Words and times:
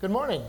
Good 0.00 0.10
morning. 0.10 0.42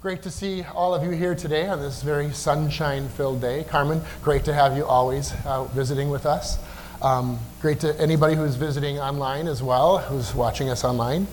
Great 0.00 0.22
to 0.22 0.30
see 0.30 0.64
all 0.74 0.94
of 0.94 1.04
you 1.04 1.10
here 1.10 1.34
today 1.34 1.66
on 1.66 1.80
this 1.80 2.02
very 2.02 2.32
sunshine 2.32 3.10
filled 3.10 3.42
day. 3.42 3.62
Carmen, 3.64 4.00
great 4.22 4.42
to 4.46 4.54
have 4.54 4.74
you 4.74 4.86
always 4.86 5.34
uh, 5.44 5.64
visiting 5.64 6.08
with 6.08 6.24
us. 6.24 6.56
Um, 7.02 7.38
great 7.60 7.80
to 7.80 7.94
anybody 8.00 8.36
who's 8.36 8.54
visiting 8.54 8.98
online 8.98 9.46
as 9.46 9.62
well, 9.62 9.98
who's 9.98 10.34
watching 10.34 10.70
us 10.70 10.82
online. 10.82 11.26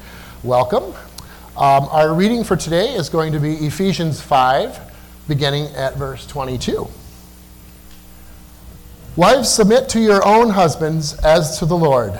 Welcome. 0.44 0.94
Um, 1.56 1.88
our 1.88 2.14
reading 2.14 2.44
for 2.44 2.58
today 2.58 2.96
is 2.96 3.08
going 3.08 3.32
to 3.32 3.40
be 3.40 3.54
Ephesians 3.54 4.20
5, 4.20 4.78
beginning 5.30 5.68
at 5.68 5.96
verse 5.96 6.28
22. 6.28 6.86
Wives, 9.16 9.48
submit 9.48 9.88
to 9.88 10.02
your 10.02 10.28
own 10.28 10.50
husbands 10.50 11.18
as 11.20 11.60
to 11.60 11.66
the 11.66 11.78
Lord. 11.78 12.20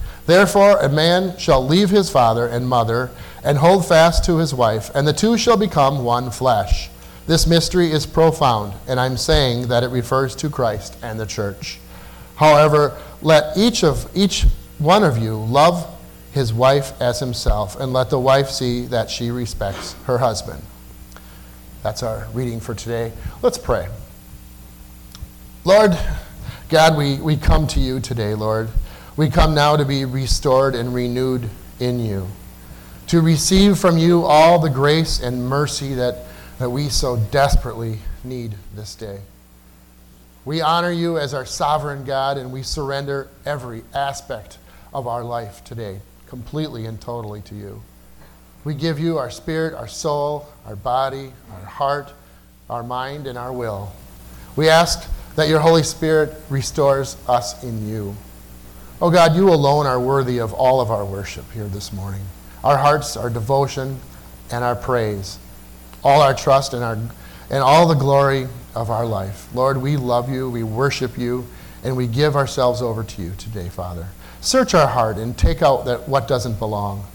Therefore, 0.25 0.77
a 0.77 0.89
man 0.89 1.37
shall 1.37 1.65
leave 1.65 1.89
his 1.89 2.09
father 2.09 2.47
and 2.47 2.67
mother 2.67 3.11
and 3.43 3.57
hold 3.57 3.87
fast 3.87 4.23
to 4.25 4.37
his 4.37 4.53
wife, 4.53 4.93
and 4.93 5.07
the 5.07 5.13
two 5.13 5.37
shall 5.37 5.57
become 5.57 6.03
one 6.03 6.31
flesh. 6.31 6.89
This 7.27 7.47
mystery 7.47 7.91
is 7.91 8.05
profound, 8.05 8.73
and 8.87 8.99
I'm 8.99 9.17
saying 9.17 9.67
that 9.67 9.83
it 9.83 9.89
refers 9.89 10.35
to 10.37 10.49
Christ 10.49 10.97
and 11.01 11.19
the 11.19 11.25
church. 11.25 11.79
However, 12.35 12.97
let 13.21 13.57
each 13.57 13.83
of 13.83 14.09
each 14.15 14.45
one 14.79 15.03
of 15.03 15.17
you 15.17 15.37
love 15.37 15.87
his 16.33 16.53
wife 16.53 16.99
as 17.01 17.19
himself, 17.19 17.79
and 17.79 17.93
let 17.93 18.09
the 18.09 18.19
wife 18.19 18.49
see 18.49 18.85
that 18.87 19.09
she 19.09 19.31
respects 19.31 19.93
her 20.05 20.17
husband. 20.17 20.63
That's 21.83 22.03
our 22.03 22.27
reading 22.33 22.59
for 22.59 22.73
today. 22.73 23.11
Let's 23.41 23.57
pray. 23.57 23.87
Lord 25.65 25.97
God, 26.69 26.97
we, 26.97 27.17
we 27.17 27.37
come 27.37 27.67
to 27.67 27.79
you 27.79 27.99
today, 27.99 28.33
Lord. 28.33 28.69
We 29.17 29.29
come 29.29 29.53
now 29.53 29.75
to 29.75 29.83
be 29.83 30.05
restored 30.05 30.73
and 30.73 30.93
renewed 30.93 31.49
in 31.79 31.99
you, 31.99 32.27
to 33.07 33.21
receive 33.21 33.77
from 33.77 33.97
you 33.97 34.23
all 34.23 34.59
the 34.59 34.69
grace 34.69 35.19
and 35.19 35.49
mercy 35.49 35.95
that, 35.95 36.25
that 36.59 36.69
we 36.69 36.87
so 36.87 37.17
desperately 37.17 37.99
need 38.23 38.55
this 38.73 38.95
day. 38.95 39.19
We 40.45 40.61
honor 40.61 40.91
you 40.91 41.17
as 41.17 41.33
our 41.33 41.45
sovereign 41.45 42.05
God, 42.05 42.37
and 42.37 42.53
we 42.53 42.63
surrender 42.63 43.27
every 43.45 43.83
aspect 43.93 44.57
of 44.93 45.07
our 45.07 45.23
life 45.23 45.63
today, 45.63 45.99
completely 46.27 46.85
and 46.85 46.99
totally 46.99 47.41
to 47.41 47.55
you. 47.55 47.83
We 48.63 48.73
give 48.75 48.97
you 48.97 49.17
our 49.17 49.29
spirit, 49.29 49.73
our 49.73 49.87
soul, 49.87 50.47
our 50.65 50.75
body, 50.75 51.33
our 51.51 51.65
heart, 51.65 52.13
our 52.69 52.81
mind, 52.81 53.27
and 53.27 53.37
our 53.37 53.51
will. 53.51 53.91
We 54.55 54.69
ask 54.69 55.09
that 55.35 55.49
your 55.49 55.59
Holy 55.59 55.83
Spirit 55.83 56.33
restores 56.49 57.17
us 57.27 57.61
in 57.63 57.89
you. 57.89 58.15
Oh 59.03 59.09
God, 59.09 59.35
you 59.35 59.49
alone 59.49 59.87
are 59.87 59.99
worthy 59.99 60.37
of 60.37 60.53
all 60.53 60.79
of 60.79 60.91
our 60.91 61.03
worship 61.03 61.51
here 61.53 61.65
this 61.65 61.91
morning. 61.91 62.21
Our 62.63 62.77
hearts, 62.77 63.17
our 63.17 63.31
devotion, 63.31 63.99
and 64.51 64.63
our 64.63 64.75
praise. 64.75 65.39
All 66.03 66.21
our 66.21 66.35
trust 66.35 66.75
and, 66.75 66.83
our, 66.83 66.93
and 67.49 67.63
all 67.63 67.87
the 67.87 67.95
glory 67.95 68.47
of 68.75 68.91
our 68.91 69.07
life. 69.07 69.47
Lord, 69.55 69.81
we 69.81 69.97
love 69.97 70.29
you, 70.29 70.51
we 70.51 70.61
worship 70.61 71.17
you, 71.17 71.47
and 71.83 71.97
we 71.97 72.05
give 72.05 72.35
ourselves 72.35 72.79
over 72.83 73.03
to 73.03 73.21
you 73.23 73.31
today, 73.39 73.69
Father. 73.69 74.07
Search 74.39 74.75
our 74.75 74.87
heart 74.87 75.17
and 75.17 75.35
take 75.35 75.63
out 75.63 75.85
that 75.85 76.07
what 76.07 76.27
doesn't 76.27 76.59
belong. 76.59 77.07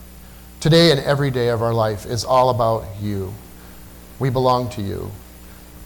Today 0.59 0.91
and 0.91 0.99
every 0.99 1.31
day 1.31 1.51
of 1.51 1.63
our 1.63 1.75
life 1.75 2.05
is 2.05 2.25
all 2.25 2.51
about 2.51 2.85
you. 3.01 3.33
We 4.19 4.29
belong 4.29 4.71
to 4.71 4.83
you. 4.83 5.13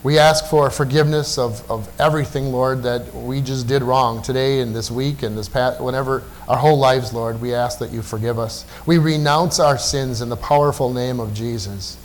We 0.03 0.19
ask 0.19 0.47
for 0.47 0.71
forgiveness 0.71 1.37
of, 1.37 1.71
of 1.71 1.91
everything, 2.01 2.53
Lord, 2.53 2.85
that 2.85 3.15
we 3.15 3.43
just 3.43 3.67
did 3.67 3.83
wrong 3.83 4.23
today 4.23 4.61
and 4.61 4.75
this 4.75 4.91
week 4.91 5.23
and 5.23 5.37
this 5.37 5.47
past, 5.47 5.79
whenever 5.79 6.23
our 6.49 6.57
whole 6.57 6.79
lives, 6.79 7.13
Lord. 7.13 7.43
We 7.43 7.53
ask 7.53 7.79
that 7.81 7.91
you 7.91 8.01
forgive 8.01 8.39
us. 8.39 8.65
We 8.87 8.97
renounce 8.97 9.61
our 9.61 9.77
sins 9.77 10.23
in 10.23 10.31
the 10.31 10.39
powerful 10.39 10.91
name 10.91 11.21
of 11.21 11.35
Jesus. 11.35 11.99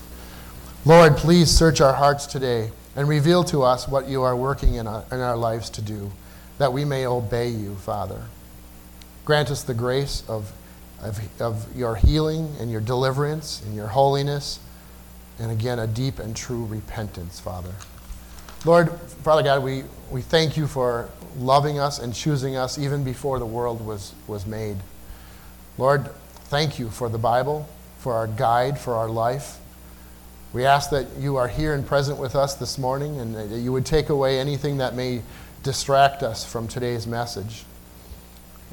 Lord, 0.84 1.16
please 1.16 1.50
search 1.50 1.80
our 1.80 1.94
hearts 1.94 2.26
today 2.26 2.72
and 2.98 3.08
reveal 3.08 3.46
to 3.46 3.64
us 3.64 3.88
what 3.88 4.10
you 4.10 4.24
are 4.24 4.36
working 4.36 4.76
in 4.76 4.88
our, 4.88 5.06
in 5.10 5.22
our 5.22 5.38
lives 5.38 5.70
to 5.72 5.82
do, 5.82 6.12
that 6.58 6.74
we 6.74 6.84
may 6.84 7.08
obey 7.08 7.48
you, 7.48 7.76
Father. 7.76 8.24
Grant 9.24 9.50
us 9.50 9.64
the 9.64 9.74
grace 9.74 10.22
of, 10.28 10.52
of, 11.02 11.22
of 11.40 11.74
your 11.74 11.96
healing 11.96 12.56
and 12.60 12.70
your 12.70 12.82
deliverance 12.82 13.62
and 13.66 13.74
your 13.74 13.88
holiness 13.88 14.60
and 15.40 15.52
again, 15.52 15.80
a 15.80 15.88
deep 15.88 16.20
and 16.20 16.36
true 16.36 16.66
repentance, 16.66 17.40
Father. 17.40 17.74
Lord, 18.64 18.92
Father 19.24 19.44
God, 19.44 19.64
we, 19.64 19.84
we 20.10 20.22
thank 20.22 20.58
you 20.58 20.66
for 20.66 21.10
loving 21.38 21.78
us 21.80 22.00
and 22.00 22.14
choosing 22.14 22.56
us 22.56 22.80
even 22.80 23.04
before 23.04 23.38
the 23.38 23.46
world 23.46 23.86
was, 23.86 24.14
was 24.28 24.46
made. 24.46 24.78
Lord, 25.78 26.10
thank 26.46 26.80
you 26.80 26.90
for 26.90 27.10
the 27.10 27.18
Bible, 27.18 27.68
for 28.00 28.14
our 28.14 28.28
guide, 28.28 28.80
for 28.80 28.96
our 28.96 29.10
life. 29.10 29.60
We 30.54 30.66
ask 30.66 30.90
that 30.92 31.08
you 31.20 31.36
are 31.36 31.50
here 31.50 31.74
and 31.74 31.86
present 31.86 32.18
with 32.18 32.34
us 32.34 32.56
this 32.56 32.78
morning 32.78 33.20
and 33.20 33.36
that 33.36 33.50
you 33.50 33.74
would 33.74 33.86
take 33.86 34.10
away 34.10 34.40
anything 34.40 34.78
that 34.78 34.96
may 34.96 35.22
distract 35.64 36.24
us 36.24 36.46
from 36.46 36.68
today's 36.68 37.06
message 37.06 37.66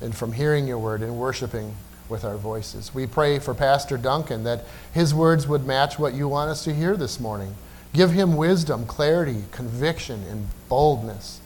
and 0.00 0.15
from 0.15 0.33
hearing 0.33 0.67
your 0.67 0.79
word 0.79 1.03
and 1.03 1.17
worshiping 1.17 1.75
with 2.12 2.25
our 2.25 2.37
voices. 2.37 2.95
We 2.95 3.09
pray 3.09 3.41
for 3.41 3.55
Pastor 3.55 3.97
Duncan 3.97 4.45
that 4.45 4.65
his 4.93 5.12
words 5.12 5.49
would 5.49 5.67
match 5.67 5.99
what 5.99 6.15
you 6.15 6.28
want 6.28 6.50
us 6.50 6.62
to 6.65 6.75
hear 6.75 6.97
this 6.97 7.19
morning. 7.19 7.56
Give 7.93 8.12
him 8.12 8.37
wisdom, 8.37 8.87
clarity, 8.87 9.45
conviction, 9.50 10.23
and 10.31 10.47
boldness. 10.69 11.41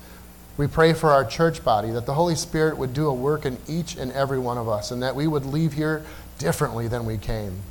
We 0.59 0.67
pray 0.67 0.93
for 0.93 1.11
our 1.11 1.25
church 1.25 1.65
body 1.65 1.91
that 1.93 2.05
the 2.05 2.15
Holy 2.15 2.35
Spirit 2.35 2.77
would 2.77 2.93
do 2.93 3.07
a 3.07 3.15
work 3.15 3.47
in 3.47 3.57
each 3.69 3.97
and 3.97 4.11
every 4.13 4.39
one 4.39 4.59
of 4.59 4.69
us 4.69 4.91
and 4.91 5.03
that 5.03 5.17
we 5.17 5.27
would 5.27 5.47
leave 5.47 5.73
here 5.73 6.05
differently 6.39 6.89
than 6.89 7.07
we 7.07 7.17
came. 7.17 7.63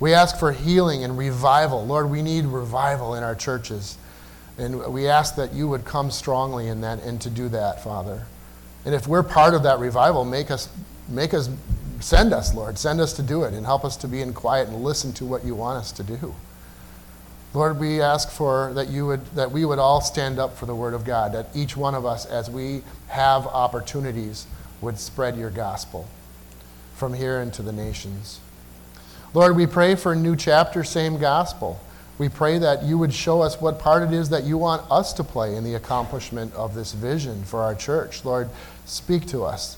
We 0.00 0.12
ask 0.12 0.38
for 0.38 0.52
healing 0.52 1.04
and 1.04 1.16
revival. 1.16 1.86
Lord, 1.86 2.10
we 2.10 2.20
need 2.20 2.44
revival 2.44 3.14
in 3.14 3.22
our 3.22 3.34
churches. 3.34 3.96
And 4.58 4.92
we 4.92 5.06
ask 5.06 5.36
that 5.36 5.52
you 5.52 5.68
would 5.68 5.84
come 5.84 6.10
strongly 6.10 6.68
in 6.68 6.80
that 6.80 7.02
and 7.02 7.20
to 7.20 7.30
do 7.30 7.48
that, 7.50 7.82
Father. 7.84 8.26
And 8.84 8.94
if 8.94 9.06
we're 9.06 9.22
part 9.22 9.54
of 9.54 9.62
that 9.62 9.78
revival, 9.78 10.24
make 10.24 10.50
us 10.50 10.68
make 11.08 11.34
us 11.34 11.48
send 12.00 12.32
us, 12.32 12.54
Lord. 12.54 12.78
Send 12.78 13.00
us 13.00 13.12
to 13.14 13.22
do 13.22 13.44
it 13.44 13.54
and 13.54 13.64
help 13.64 13.84
us 13.84 13.96
to 13.98 14.08
be 14.08 14.20
in 14.20 14.32
quiet 14.32 14.68
and 14.68 14.82
listen 14.82 15.12
to 15.14 15.24
what 15.24 15.44
you 15.44 15.54
want 15.54 15.78
us 15.78 15.92
to 15.92 16.02
do. 16.02 16.34
Lord, 17.54 17.78
we 17.80 18.02
ask 18.02 18.30
for 18.30 18.72
that 18.74 18.88
you 18.88 19.06
would 19.06 19.24
that 19.34 19.50
we 19.50 19.64
would 19.64 19.78
all 19.78 20.00
stand 20.00 20.38
up 20.38 20.56
for 20.58 20.66
the 20.66 20.74
word 20.74 20.92
of 20.92 21.04
God, 21.04 21.32
that 21.32 21.48
each 21.54 21.76
one 21.76 21.94
of 21.94 22.04
us 22.04 22.26
as 22.26 22.50
we 22.50 22.82
have 23.08 23.46
opportunities 23.46 24.46
would 24.80 24.98
spread 24.98 25.36
your 25.36 25.50
gospel 25.50 26.06
from 26.94 27.14
here 27.14 27.40
into 27.40 27.62
the 27.62 27.72
nations. 27.72 28.40
Lord, 29.32 29.56
we 29.56 29.66
pray 29.66 29.94
for 29.94 30.12
a 30.12 30.16
new 30.16 30.36
chapter, 30.36 30.84
same 30.84 31.18
gospel. 31.18 31.80
We 32.18 32.28
pray 32.28 32.58
that 32.58 32.82
you 32.82 32.96
would 32.96 33.12
show 33.12 33.42
us 33.42 33.60
what 33.60 33.78
part 33.78 34.02
it 34.02 34.12
is 34.12 34.30
that 34.30 34.44
you 34.44 34.56
want 34.56 34.90
us 34.90 35.12
to 35.14 35.24
play 35.24 35.56
in 35.56 35.64
the 35.64 35.74
accomplishment 35.74 36.54
of 36.54 36.74
this 36.74 36.92
vision 36.92 37.44
for 37.44 37.60
our 37.60 37.74
church. 37.74 38.24
Lord, 38.24 38.48
speak 38.86 39.26
to 39.28 39.44
us. 39.44 39.76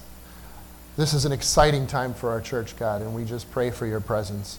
This 0.98 1.14
is 1.14 1.24
an 1.24 1.30
exciting 1.30 1.86
time 1.86 2.12
for 2.12 2.30
our 2.30 2.40
church, 2.40 2.76
God, 2.76 3.02
and 3.02 3.14
we 3.14 3.24
just 3.24 3.48
pray 3.52 3.70
for 3.70 3.86
your 3.86 4.00
presence. 4.00 4.58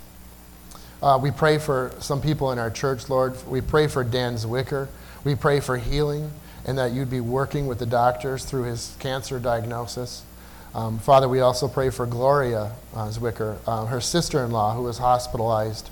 Uh, 1.03 1.19
we 1.21 1.31
pray 1.31 1.57
for 1.57 1.91
some 1.99 2.21
people 2.21 2.53
in 2.53 2.57
our 2.57 2.71
church, 2.71 3.09
Lord. 3.09 3.35
We 3.45 3.59
pray 3.59 3.87
for 3.87 4.05
Dan 4.05 4.35
Zwicker. 4.35 4.87
We 5.25 5.35
pray 5.35 5.59
for 5.59 5.75
healing 5.75 6.31
and 6.65 6.77
that 6.77 6.93
you'd 6.93 7.09
be 7.09 7.19
working 7.19 7.67
with 7.67 7.79
the 7.79 7.85
doctors 7.85 8.45
through 8.45 8.63
his 8.63 8.95
cancer 8.99 9.37
diagnosis. 9.37 10.23
Um, 10.73 10.97
Father, 10.99 11.27
we 11.27 11.41
also 11.41 11.67
pray 11.67 11.89
for 11.89 12.05
Gloria 12.05 12.71
uh, 12.95 13.09
Zwicker, 13.09 13.57
uh, 13.67 13.87
her 13.87 13.99
sister 13.99 14.41
in 14.45 14.51
law, 14.51 14.73
who 14.73 14.83
was 14.83 14.99
hospitalized 14.99 15.89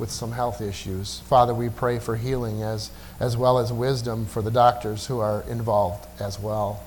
with 0.00 0.10
some 0.10 0.32
health 0.32 0.60
issues. 0.60 1.20
Father, 1.28 1.54
we 1.54 1.68
pray 1.68 2.00
for 2.00 2.16
healing 2.16 2.60
as, 2.60 2.90
as 3.20 3.36
well 3.36 3.56
as 3.56 3.72
wisdom 3.72 4.26
for 4.26 4.42
the 4.42 4.50
doctors 4.50 5.06
who 5.06 5.20
are 5.20 5.44
involved 5.48 6.08
as 6.20 6.40
well. 6.40 6.82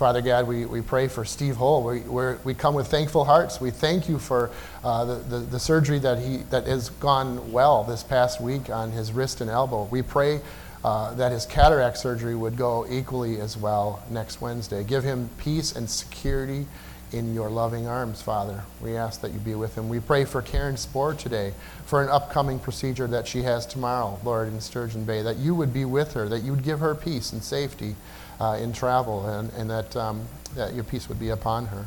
Father 0.00 0.22
God, 0.22 0.48
we, 0.48 0.64
we 0.64 0.80
pray 0.80 1.08
for 1.08 1.26
Steve 1.26 1.56
Hull. 1.56 1.82
We, 1.82 2.00
we 2.42 2.54
come 2.54 2.74
with 2.74 2.86
thankful 2.86 3.26
hearts. 3.26 3.60
We 3.60 3.70
thank 3.70 4.08
you 4.08 4.18
for 4.18 4.50
uh, 4.82 5.04
the, 5.04 5.14
the, 5.16 5.38
the, 5.40 5.60
surgery 5.60 5.98
that, 5.98 6.18
he, 6.18 6.38
that 6.48 6.66
has 6.66 6.88
gone 6.88 7.52
well 7.52 7.84
this 7.84 8.02
past 8.02 8.40
week 8.40 8.70
on 8.70 8.92
his 8.92 9.12
wrist 9.12 9.42
and 9.42 9.50
elbow. 9.50 9.86
We 9.90 10.00
pray 10.00 10.40
uh, 10.82 11.12
that 11.16 11.32
his 11.32 11.44
cataract 11.44 11.98
surgery 11.98 12.34
would 12.34 12.56
go 12.56 12.86
equally 12.88 13.42
as 13.42 13.58
well 13.58 14.02
next 14.08 14.40
Wednesday. 14.40 14.84
Give 14.84 15.04
him 15.04 15.28
peace 15.36 15.76
and 15.76 15.90
security 15.90 16.66
in 17.12 17.34
your 17.34 17.50
loving 17.50 17.86
arms, 17.86 18.22
Father. 18.22 18.64
We 18.80 18.96
ask 18.96 19.20
that 19.20 19.32
you 19.32 19.38
be 19.38 19.54
with 19.54 19.76
him. 19.76 19.90
We 19.90 20.00
pray 20.00 20.24
for 20.24 20.40
Karen 20.40 20.78
Spohr 20.78 21.12
today 21.12 21.52
for 21.84 22.02
an 22.02 22.08
upcoming 22.08 22.58
procedure 22.58 23.06
that 23.08 23.28
she 23.28 23.42
has 23.42 23.66
tomorrow, 23.66 24.18
Lord, 24.24 24.48
in 24.48 24.62
Sturgeon 24.62 25.04
Bay, 25.04 25.20
that 25.20 25.36
you 25.36 25.54
would 25.54 25.74
be 25.74 25.84
with 25.84 26.14
her, 26.14 26.26
that 26.30 26.42
you 26.42 26.52
would 26.52 26.64
give 26.64 26.80
her 26.80 26.94
peace 26.94 27.34
and 27.34 27.42
safety 27.42 27.96
uh, 28.40 28.58
in 28.60 28.72
travel, 28.72 29.26
and, 29.26 29.52
and 29.52 29.70
that, 29.70 29.94
um, 29.96 30.26
that 30.54 30.74
your 30.74 30.84
peace 30.84 31.08
would 31.08 31.20
be 31.20 31.28
upon 31.28 31.66
her. 31.66 31.86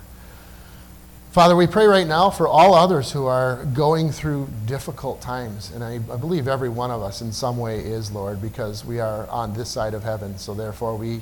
Father, 1.32 1.56
we 1.56 1.66
pray 1.66 1.88
right 1.88 2.06
now 2.06 2.30
for 2.30 2.48
all 2.48 2.76
others 2.76 3.12
who 3.12 3.26
are 3.26 3.66
going 3.74 4.12
through 4.12 4.48
difficult 4.68 5.20
times. 5.20 5.72
And 5.72 5.84
I, 5.84 5.96
I, 5.96 6.16
believe 6.18 6.48
every 6.48 6.70
one 6.70 6.92
of 6.92 7.02
us 7.02 7.22
in 7.22 7.32
some 7.32 7.58
way 7.58 7.80
is, 7.80 8.12
Lord, 8.12 8.40
because 8.40 8.86
we 8.86 9.00
are 9.00 9.28
on 9.30 9.56
this 9.56 9.68
side 9.68 9.96
of 9.96 10.04
heaven. 10.04 10.38
So 10.38 10.54
therefore, 10.54 10.96
we 10.96 11.22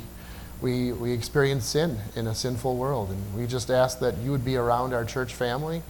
we, 0.62 0.92
we 0.92 1.12
experience 1.12 1.66
sin 1.66 1.98
in 2.16 2.28
a 2.28 2.36
sinful 2.36 2.78
world. 2.78 3.10
And 3.10 3.36
we 3.36 3.48
just 3.48 3.69
ask 3.69 4.00
that 4.00 4.18
you 4.18 4.31
would 4.31 4.45
be 4.45 4.56
around 4.56 4.94
our 4.94 5.04
church 5.04 5.33
family 5.33 5.81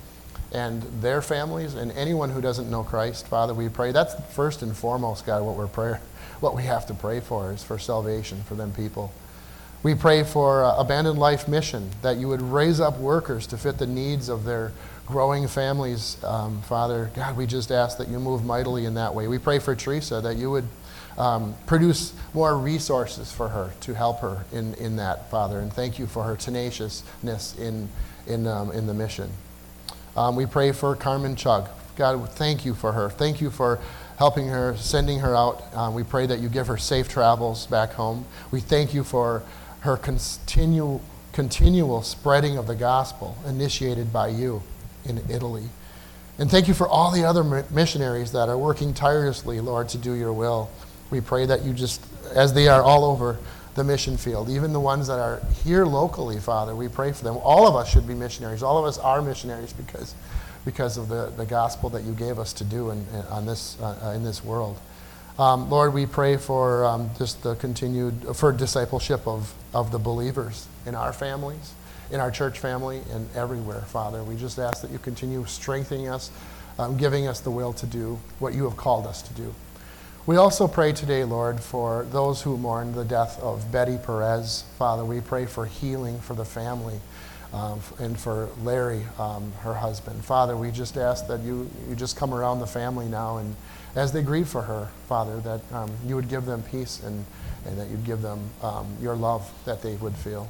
and 0.54 0.82
their 1.02 1.22
families 1.22 1.76
and 1.76 1.92
anyone 1.92 2.30
who 2.30 2.42
doesn't 2.42 2.70
know 2.70 2.84
Christ. 2.84 3.28
Father, 3.28 3.54
we 3.54 3.70
pray. 3.70 3.92
That's 3.92 4.16
first 4.34 4.62
and 4.62 4.76
foremost, 4.76 5.26
God, 5.26 5.44
what 5.44 5.56
we're 5.56 5.68
prayer, 5.68 6.02
what 6.40 6.56
we 6.56 6.64
have 6.64 6.86
to 6.88 6.94
pray 6.94 7.20
for 7.20 7.52
is 7.52 7.64
for 7.64 7.78
salvation 7.78 8.44
for 8.44 8.56
them 8.56 8.72
people. 8.74 9.12
We 9.84 9.96
pray 9.96 10.24
for 10.24 10.64
uh, 10.64 10.76
Abundant 10.78 11.18
Life 11.18 11.48
Mission, 11.48 11.90
that 12.04 12.18
you 12.18 12.28
would 12.28 12.42
raise 12.42 12.80
up 12.80 13.00
workers 13.00 13.48
to 13.48 13.58
fit 13.58 13.80
the 13.80 13.88
needs 13.88 14.30
of 14.30 14.44
their 14.44 14.74
growing 15.08 15.48
families. 15.48 16.24
Um, 16.24 16.62
Father, 16.62 17.10
God, 17.16 17.36
we 17.36 17.48
just 17.48 17.72
ask 17.72 17.98
that 17.98 18.08
you 18.08 18.20
move 18.20 18.46
mightily 18.46 18.86
in 18.86 18.94
that 18.94 19.16
way. 19.16 19.28
We 19.28 19.40
pray 19.40 19.58
for 19.58 19.76
Teresa, 19.76 20.22
that 20.22 20.38
you 20.38 20.52
would 20.52 20.68
um, 21.18 21.56
produce 21.66 22.14
more 22.36 22.56
resources 22.56 23.32
for 23.32 23.50
her 23.50 23.74
to 23.82 23.96
help 23.96 24.20
her 24.20 24.46
in, 24.52 24.76
in 24.76 24.98
that, 24.98 25.32
Father. 25.32 25.60
And 25.60 25.74
thank 25.74 25.98
you 25.98 26.06
for 26.06 26.24
her 26.26 26.36
tenaciousness 26.36 27.58
in, 27.58 27.90
in, 28.28 28.46
um, 28.46 28.72
in 28.72 28.86
the 28.86 28.94
mission. 28.94 29.32
Um, 30.16 30.36
we 30.36 30.46
pray 30.46 30.74
for 30.74 30.96
Carmen 30.96 31.36
Chug. 31.36 31.70
God, 31.96 32.30
thank 32.34 32.66
you 32.66 32.76
for 32.76 32.92
her. 32.92 33.10
Thank 33.10 33.42
you 33.42 33.50
for 33.50 33.80
helping 34.18 34.48
her, 34.48 34.78
sending 34.78 35.20
her 35.20 35.36
out. 35.36 35.64
Um, 35.74 35.96
we 35.96 36.04
pray 36.04 36.28
that 36.28 36.40
you 36.40 36.50
give 36.50 36.68
her 36.68 36.78
safe 36.78 37.10
travels 37.10 37.66
back 37.66 37.94
home. 37.94 38.26
We 38.52 38.60
thank 38.60 38.94
you 38.94 39.04
for 39.04 39.42
her 39.82 39.98
continual, 39.98 41.02
continual 41.34 42.02
spreading 42.02 42.58
of 42.58 42.68
the 42.68 42.76
gospel 42.76 43.38
initiated 43.48 44.14
by 44.14 44.28
you 44.28 44.64
in 45.06 45.22
Italy. 45.30 45.70
And 46.38 46.50
thank 46.50 46.68
you 46.68 46.74
for 46.74 46.88
all 46.88 47.12
the 47.12 47.24
other 47.24 47.44
missionaries 47.72 48.32
that 48.32 48.50
are 48.50 48.58
working 48.58 48.94
tirelessly, 48.94 49.60
Lord, 49.60 49.90
to 49.90 49.98
do 49.98 50.14
your 50.14 50.34
will. 50.34 50.70
We 51.10 51.22
pray 51.22 51.46
that 51.46 51.64
you 51.64 51.74
just, 51.74 52.02
as 52.34 52.54
they 52.54 52.68
are 52.68 52.82
all 52.82 53.04
over 53.04 53.38
the 53.76 53.84
mission 53.84 54.18
field, 54.18 54.50
even 54.50 54.74
the 54.74 54.80
ones 54.80 55.08
that 55.08 55.20
are 55.20 55.42
here 55.64 55.86
locally, 55.86 56.40
Father, 56.40 56.76
we 56.76 56.88
pray 56.88 57.12
for 57.12 57.24
them. 57.24 57.38
All 57.44 57.68
of 57.68 57.76
us 57.76 57.90
should 57.92 58.08
be 58.08 58.14
missionaries. 58.14 58.64
All 58.64 58.78
of 58.78 58.86
us 58.86 58.98
are 58.98 59.22
missionaries 59.22 59.74
because, 59.74 60.14
because 60.66 60.98
of 60.98 61.10
the, 61.10 61.32
the 61.38 61.46
gospel 61.46 61.90
that 61.92 62.04
you 62.04 62.14
gave 62.14 62.38
us 62.38 62.54
to 62.54 62.64
do 62.64 62.92
in, 62.92 63.00
in 63.14 63.22
on 63.30 63.46
this, 63.46 63.80
uh, 63.82 64.14
in 64.16 64.24
this 64.24 64.44
world. 64.44 64.80
Um, 65.42 65.72
Lord, 65.72 65.96
we 65.96 66.06
pray 66.06 66.38
for 66.38 66.86
um, 66.86 67.10
just 67.18 67.42
the 67.42 67.56
continued, 67.56 68.14
for 68.36 68.52
discipleship 68.52 69.28
of, 69.28 69.52
of 69.74 69.92
the 69.92 69.98
believers 69.98 70.68
in 70.86 70.94
our 70.94 71.12
families, 71.12 71.74
in 72.12 72.20
our 72.20 72.30
church 72.30 72.60
family, 72.60 73.02
and 73.12 73.28
everywhere, 73.36 73.82
Father. 73.88 74.24
We 74.24 74.36
just 74.36 74.60
ask 74.60 74.84
that 74.84 74.92
you 74.92 75.00
continue 75.00 75.44
strengthening 75.48 76.10
us, 76.10 76.30
um, 76.78 76.96
giving 76.96 77.26
us 77.26 77.40
the 77.40 77.50
will 77.50 77.74
to 77.74 77.88
do 77.88 78.20
what 78.38 78.54
you 78.54 78.66
have 78.66 78.78
called 78.78 79.08
us 79.08 79.24
to 79.24 79.34
do. 79.34 79.56
We 80.28 80.36
also 80.38 80.68
pray 80.68 80.92
today, 80.92 81.24
Lord, 81.24 81.60
for 81.60 82.06
those 82.12 82.44
who 82.44 82.56
mourn 82.56 82.94
the 82.94 83.04
death 83.04 83.42
of 83.42 83.72
Betty 83.72 83.98
Perez. 83.98 84.66
Father, 84.78 85.04
we 85.04 85.22
pray 85.22 85.48
for 85.48 85.66
healing 85.66 86.20
for 86.20 86.36
the 86.36 86.46
family 86.46 87.00
um, 87.54 87.82
and 88.00 88.20
for 88.20 88.50
Larry, 88.64 89.04
um, 89.20 89.52
her 89.62 89.74
husband. 89.74 90.24
Father, 90.24 90.56
we 90.56 90.72
just 90.72 90.98
ask 90.98 91.28
that 91.28 91.42
you, 91.42 91.70
you 91.90 91.96
just 91.96 92.16
come 92.16 92.34
around 92.34 92.60
the 92.60 92.68
family 92.68 93.08
now 93.08 93.38
and 93.38 93.56
as 93.96 94.14
they 94.14 94.24
grieve 94.24 94.48
for 94.48 94.62
her, 94.62 94.90
Father, 95.08 95.40
that 95.42 95.62
um, 95.74 95.92
you 96.06 96.16
would 96.16 96.30
give 96.30 96.46
them 96.46 96.64
peace 96.64 97.02
and, 97.04 97.26
and 97.66 97.78
that 97.78 97.90
you'd 97.90 98.06
give 98.06 98.22
them 98.22 98.50
um, 98.62 98.88
your 99.02 99.16
love 99.16 99.52
that 99.66 99.82
they 99.82 99.96
would 99.96 100.16
feel. 100.16 100.50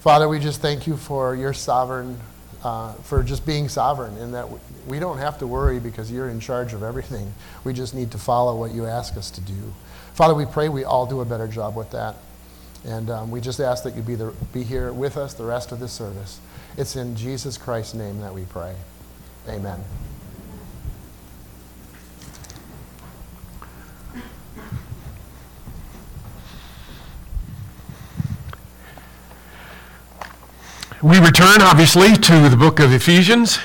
Father, 0.00 0.28
we 0.28 0.38
just 0.38 0.60
thank 0.60 0.86
you 0.86 0.96
for 0.96 1.34
your 1.34 1.54
sovereign 1.54 2.18
uh, 2.64 2.92
for 2.94 3.22
just 3.22 3.44
being 3.46 3.68
sovereign 3.68 4.16
in 4.18 4.32
that 4.32 4.46
we 4.86 4.98
don't 4.98 5.18
have 5.18 5.38
to 5.38 5.46
worry 5.46 5.80
because 5.80 6.12
you're 6.12 6.28
in 6.28 6.40
charge 6.40 6.74
of 6.74 6.82
everything. 6.82 7.32
We 7.64 7.72
just 7.72 7.94
need 7.94 8.10
to 8.12 8.18
follow 8.18 8.54
what 8.56 8.72
you 8.72 8.86
ask 8.86 9.16
us 9.16 9.30
to 9.32 9.40
do. 9.40 9.74
Father, 10.14 10.34
we 10.34 10.44
pray 10.44 10.68
we 10.68 10.84
all 10.84 11.06
do 11.06 11.20
a 11.20 11.24
better 11.24 11.48
job 11.48 11.74
with 11.74 11.90
that. 11.92 12.16
And 12.84 13.10
um, 13.10 13.30
we 13.30 13.40
just 13.40 13.60
ask 13.60 13.84
that 13.84 13.94
you 13.94 14.02
be, 14.02 14.16
the, 14.16 14.32
be 14.52 14.64
here 14.64 14.92
with 14.92 15.16
us 15.16 15.34
the 15.34 15.44
rest 15.44 15.70
of 15.70 15.78
this 15.78 15.92
service. 15.92 16.40
It's 16.76 16.96
in 16.96 17.14
Jesus 17.14 17.56
Christ's 17.56 17.94
name 17.94 18.20
that 18.20 18.34
we 18.34 18.42
pray. 18.44 18.74
Amen. 19.48 19.84
We 31.02 31.18
return, 31.18 31.60
obviously, 31.60 32.14
to 32.14 32.48
the 32.48 32.56
book 32.56 32.78
of 32.78 32.92
Ephesians 32.92 33.58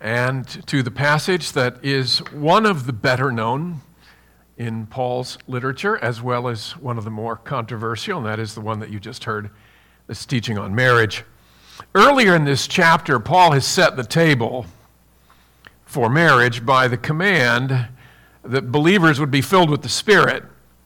and 0.00 0.46
to 0.66 0.82
the 0.82 0.90
passage 0.90 1.52
that 1.52 1.76
is 1.84 2.20
one 2.32 2.64
of 2.64 2.86
the 2.86 2.92
better 2.94 3.30
known 3.30 3.82
in 4.58 4.86
Paul's 4.86 5.38
literature, 5.46 5.96
as 5.98 6.20
well 6.20 6.48
as 6.48 6.72
one 6.72 6.98
of 6.98 7.04
the 7.04 7.10
more 7.10 7.36
controversial, 7.36 8.18
and 8.18 8.26
that 8.26 8.40
is 8.40 8.54
the 8.54 8.60
one 8.60 8.80
that 8.80 8.90
you 8.90 8.98
just 8.98 9.24
heard, 9.24 9.50
this 10.08 10.26
teaching 10.26 10.58
on 10.58 10.74
marriage. 10.74 11.24
Earlier 11.94 12.34
in 12.34 12.44
this 12.44 12.66
chapter, 12.66 13.20
Paul 13.20 13.52
has 13.52 13.64
set 13.64 13.96
the 13.96 14.02
table 14.02 14.66
for 15.84 16.10
marriage 16.10 16.66
by 16.66 16.88
the 16.88 16.96
command 16.96 17.88
that 18.42 18.72
believers 18.72 19.20
would 19.20 19.30
be 19.30 19.40
filled 19.40 19.70
with 19.70 19.82
the 19.82 19.88
Spirit. 19.88 20.42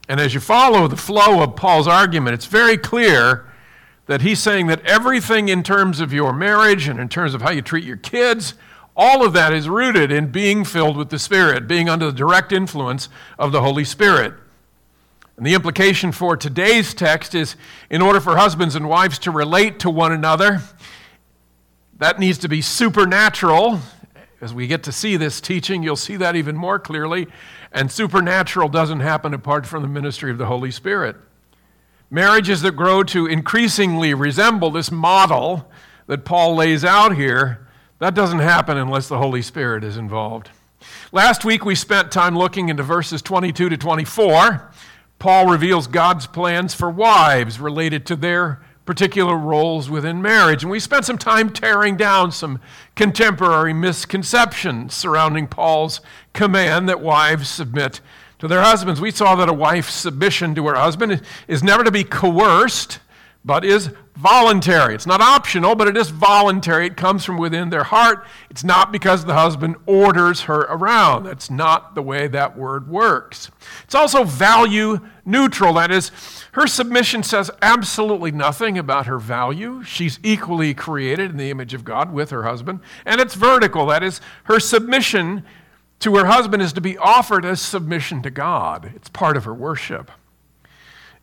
And 0.07 0.19
as 0.19 0.35
you 0.35 0.39
follow 0.39 0.87
the 0.87 0.95
flow 0.95 1.41
of 1.41 1.55
Paul's 1.55 1.87
argument, 1.87 2.35
it's 2.35 2.45
very 2.45 2.77
clear 2.77 3.51
that 4.05 4.21
he's 4.21 4.39
saying 4.39 4.67
that 4.67 4.85
everything 4.85 5.49
in 5.49 5.63
terms 5.63 5.99
of 5.99 6.13
your 6.13 6.31
marriage 6.31 6.87
and 6.87 6.99
in 6.99 7.09
terms 7.09 7.33
of 7.33 7.41
how 7.41 7.51
you 7.51 7.61
treat 7.61 7.85
your 7.85 7.97
kids, 7.97 8.53
all 8.95 9.25
of 9.25 9.33
that 9.33 9.53
is 9.53 9.67
rooted 9.67 10.11
in 10.11 10.31
being 10.31 10.63
filled 10.63 10.97
with 10.97 11.09
the 11.09 11.19
Spirit, 11.19 11.67
being 11.67 11.89
under 11.89 12.05
the 12.05 12.17
direct 12.17 12.51
influence 12.51 13.09
of 13.39 13.51
the 13.51 13.61
Holy 13.61 13.83
Spirit. 13.83 14.33
And 15.35 15.45
the 15.45 15.55
implication 15.55 16.11
for 16.11 16.37
today's 16.37 16.93
text 16.93 17.33
is 17.33 17.55
in 17.89 18.01
order 18.01 18.19
for 18.19 18.37
husbands 18.37 18.75
and 18.75 18.87
wives 18.87 19.17
to 19.19 19.31
relate 19.31 19.79
to 19.79 19.89
one 19.89 20.11
another, 20.11 20.61
that 21.97 22.19
needs 22.19 22.37
to 22.39 22.47
be 22.47 22.61
supernatural. 22.61 23.79
As 24.41 24.53
we 24.53 24.67
get 24.67 24.83
to 24.83 24.91
see 24.91 25.17
this 25.17 25.41
teaching, 25.41 25.81
you'll 25.81 25.95
see 25.95 26.17
that 26.17 26.35
even 26.35 26.55
more 26.55 26.77
clearly. 26.77 27.27
And 27.71 27.91
supernatural 27.91 28.69
doesn't 28.69 28.99
happen 28.99 29.33
apart 29.33 29.65
from 29.65 29.81
the 29.81 29.87
ministry 29.87 30.29
of 30.29 30.37
the 30.37 30.45
Holy 30.45 30.69
Spirit. 30.69 31.15
Marriages 32.11 32.61
that 32.61 32.75
grow 32.75 33.03
to 33.03 33.25
increasingly 33.25 34.13
resemble 34.13 34.69
this 34.69 34.91
model 34.91 35.71
that 36.05 36.25
Paul 36.25 36.55
lays 36.55 36.85
out 36.85 37.15
here, 37.15 37.62
that 38.03 38.15
doesn't 38.15 38.39
happen 38.39 38.77
unless 38.77 39.07
the 39.07 39.17
Holy 39.17 39.41
Spirit 39.41 39.81
is 39.83 39.95
involved. 39.95 40.49
Last 41.13 41.45
week 41.45 41.63
we 41.63 41.73
spent 41.73 42.11
time 42.11 42.37
looking 42.37 42.67
into 42.67 42.83
verses 42.83 43.21
22 43.21 43.69
to 43.69 43.77
24. 43.77 44.71
Paul 45.19 45.47
reveals 45.47 45.87
God's 45.87 46.27
plans 46.27 46.73
for 46.73 46.89
wives 46.89 47.61
related 47.61 48.05
to 48.07 48.17
their 48.17 48.61
particular 48.85 49.37
roles 49.37 49.89
within 49.89 50.21
marriage. 50.21 50.63
And 50.63 50.71
we 50.71 50.81
spent 50.81 51.05
some 51.05 51.17
time 51.17 51.49
tearing 51.49 51.95
down 51.95 52.33
some 52.33 52.59
contemporary 52.97 53.71
misconceptions 53.71 54.93
surrounding 54.93 55.47
Paul's 55.47 56.01
command 56.33 56.89
that 56.89 56.99
wives 56.99 57.47
submit 57.47 58.01
to 58.39 58.49
their 58.49 58.61
husbands. 58.61 58.99
We 58.99 59.11
saw 59.11 59.35
that 59.35 59.47
a 59.47 59.53
wife's 59.53 59.93
submission 59.93 60.55
to 60.55 60.67
her 60.67 60.75
husband 60.75 61.21
is 61.47 61.63
never 61.63 61.85
to 61.85 61.91
be 61.91 62.03
coerced, 62.03 62.99
but 63.45 63.65
is 63.65 63.89
voluntary. 64.15 64.95
It's 64.95 65.07
not 65.07 65.21
optional, 65.21 65.75
but 65.75 65.87
it 65.87 65.97
is 65.97 66.09
voluntary. 66.09 66.87
It 66.87 66.95
comes 66.95 67.25
from 67.25 67.37
within 67.37 67.69
their 67.69 67.83
heart. 67.83 68.25
It's 68.49 68.63
not 68.63 68.91
because 68.91 69.25
the 69.25 69.33
husband 69.33 69.75
orders 69.85 70.41
her 70.41 70.61
around. 70.61 71.23
That's 71.23 71.49
not 71.49 71.95
the 71.95 72.01
way 72.01 72.27
that 72.27 72.57
word 72.57 72.87
works. 72.87 73.51
It's 73.83 73.95
also 73.95 74.23
value 74.23 74.99
neutral. 75.25 75.73
That 75.73 75.91
is, 75.91 76.11
her 76.53 76.67
submission 76.67 77.23
says 77.23 77.51
absolutely 77.61 78.31
nothing 78.31 78.77
about 78.77 79.07
her 79.07 79.19
value. 79.19 79.83
She's 79.83 80.19
equally 80.23 80.73
created 80.73 81.31
in 81.31 81.37
the 81.37 81.49
image 81.49 81.73
of 81.73 81.83
God 81.83 82.13
with 82.13 82.29
her 82.29 82.43
husband. 82.43 82.79
And 83.05 83.19
it's 83.19 83.35
vertical. 83.35 83.87
That 83.87 84.03
is, 84.03 84.21
her 84.45 84.59
submission 84.59 85.43
to 85.99 86.15
her 86.15 86.25
husband 86.25 86.61
is 86.61 86.73
to 86.73 86.81
be 86.81 86.97
offered 86.97 87.45
as 87.45 87.61
submission 87.61 88.21
to 88.21 88.29
God. 88.29 88.91
It's 88.95 89.09
part 89.09 89.35
of 89.35 89.45
her 89.45 89.53
worship. 89.53 90.11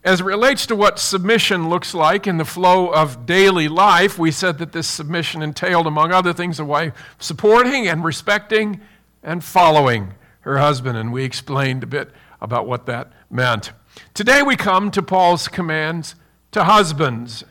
As 0.02 0.20
it 0.20 0.24
relates 0.24 0.64
to 0.66 0.76
what 0.76 0.98
submission 0.98 1.68
looks 1.68 1.92
like 1.92 2.26
in 2.26 2.38
the 2.38 2.44
flow 2.46 2.88
of 2.88 3.26
daily 3.26 3.68
life, 3.68 4.18
we 4.18 4.30
said 4.30 4.56
that 4.56 4.72
this 4.72 4.86
submission 4.86 5.42
entailed, 5.42 5.86
among 5.86 6.10
other 6.10 6.32
things, 6.32 6.58
a 6.58 6.64
wife 6.64 6.94
supporting 7.18 7.86
and 7.86 8.02
respecting 8.02 8.80
and 9.22 9.44
following 9.44 10.14
her 10.40 10.56
husband, 10.56 10.96
and 10.96 11.12
we 11.12 11.22
explained 11.22 11.82
a 11.82 11.86
bit 11.86 12.10
about 12.40 12.66
what 12.66 12.86
that 12.86 13.12
meant. 13.28 13.72
Today 14.14 14.42
we 14.42 14.56
come 14.56 14.90
to 14.92 15.02
Paul's 15.02 15.48
commands 15.48 16.14
to 16.52 16.64
husbands 16.64 17.44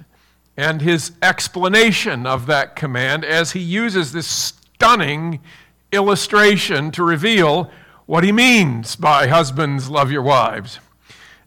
and 0.57 0.81
his 0.81 1.11
explanation 1.21 2.25
of 2.25 2.47
that 2.47 2.75
command 2.75 3.23
as 3.23 3.51
he 3.51 3.59
uses 3.59 4.11
this 4.11 4.27
stunning 4.27 5.39
illustration 5.91 6.89
to 6.91 7.03
reveal 7.03 7.69
what 8.07 8.23
he 8.23 8.31
means 8.31 8.95
by 8.95 9.27
husbands, 9.27 9.87
love 9.87 10.11
your 10.11 10.23
wives. 10.23 10.79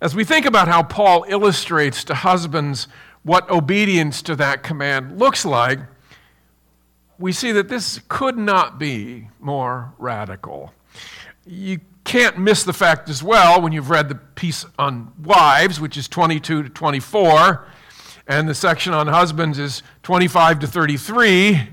As 0.02 0.16
we 0.16 0.25
think 0.25 0.47
about 0.47 0.66
how 0.66 0.82
Paul 0.82 1.25
illustrates 1.28 2.02
to 2.04 2.14
husbands 2.16 2.88
what 3.23 3.49
obedience 3.49 4.21
to 4.23 4.35
that 4.35 4.64
command 4.64 5.21
looks 5.21 5.44
like, 5.44 5.78
we 7.21 7.30
see 7.30 7.52
that 7.52 7.68
this 7.68 8.00
could 8.09 8.37
not 8.37 8.80
be 8.80 9.28
more 9.38 9.94
radical. 9.99 10.75
You 11.47 11.78
can't 12.02 12.37
miss 12.37 12.64
the 12.64 12.73
fact 12.73 13.09
as 13.09 13.23
well 13.23 13.62
when 13.62 13.71
you've 13.71 13.90
read 13.90 14.09
the 14.09 14.16
piece 14.16 14.66
on 14.76 15.12
wives, 15.23 15.78
which 15.78 15.97
is 15.97 16.09
22 16.09 16.64
to 16.64 16.68
24, 16.68 17.68
and 18.26 18.49
the 18.49 18.56
section 18.56 18.92
on 18.92 19.06
husbands 19.06 19.61
is 19.61 19.85
25 20.02 20.59
to 20.59 20.66
33. 20.66 21.68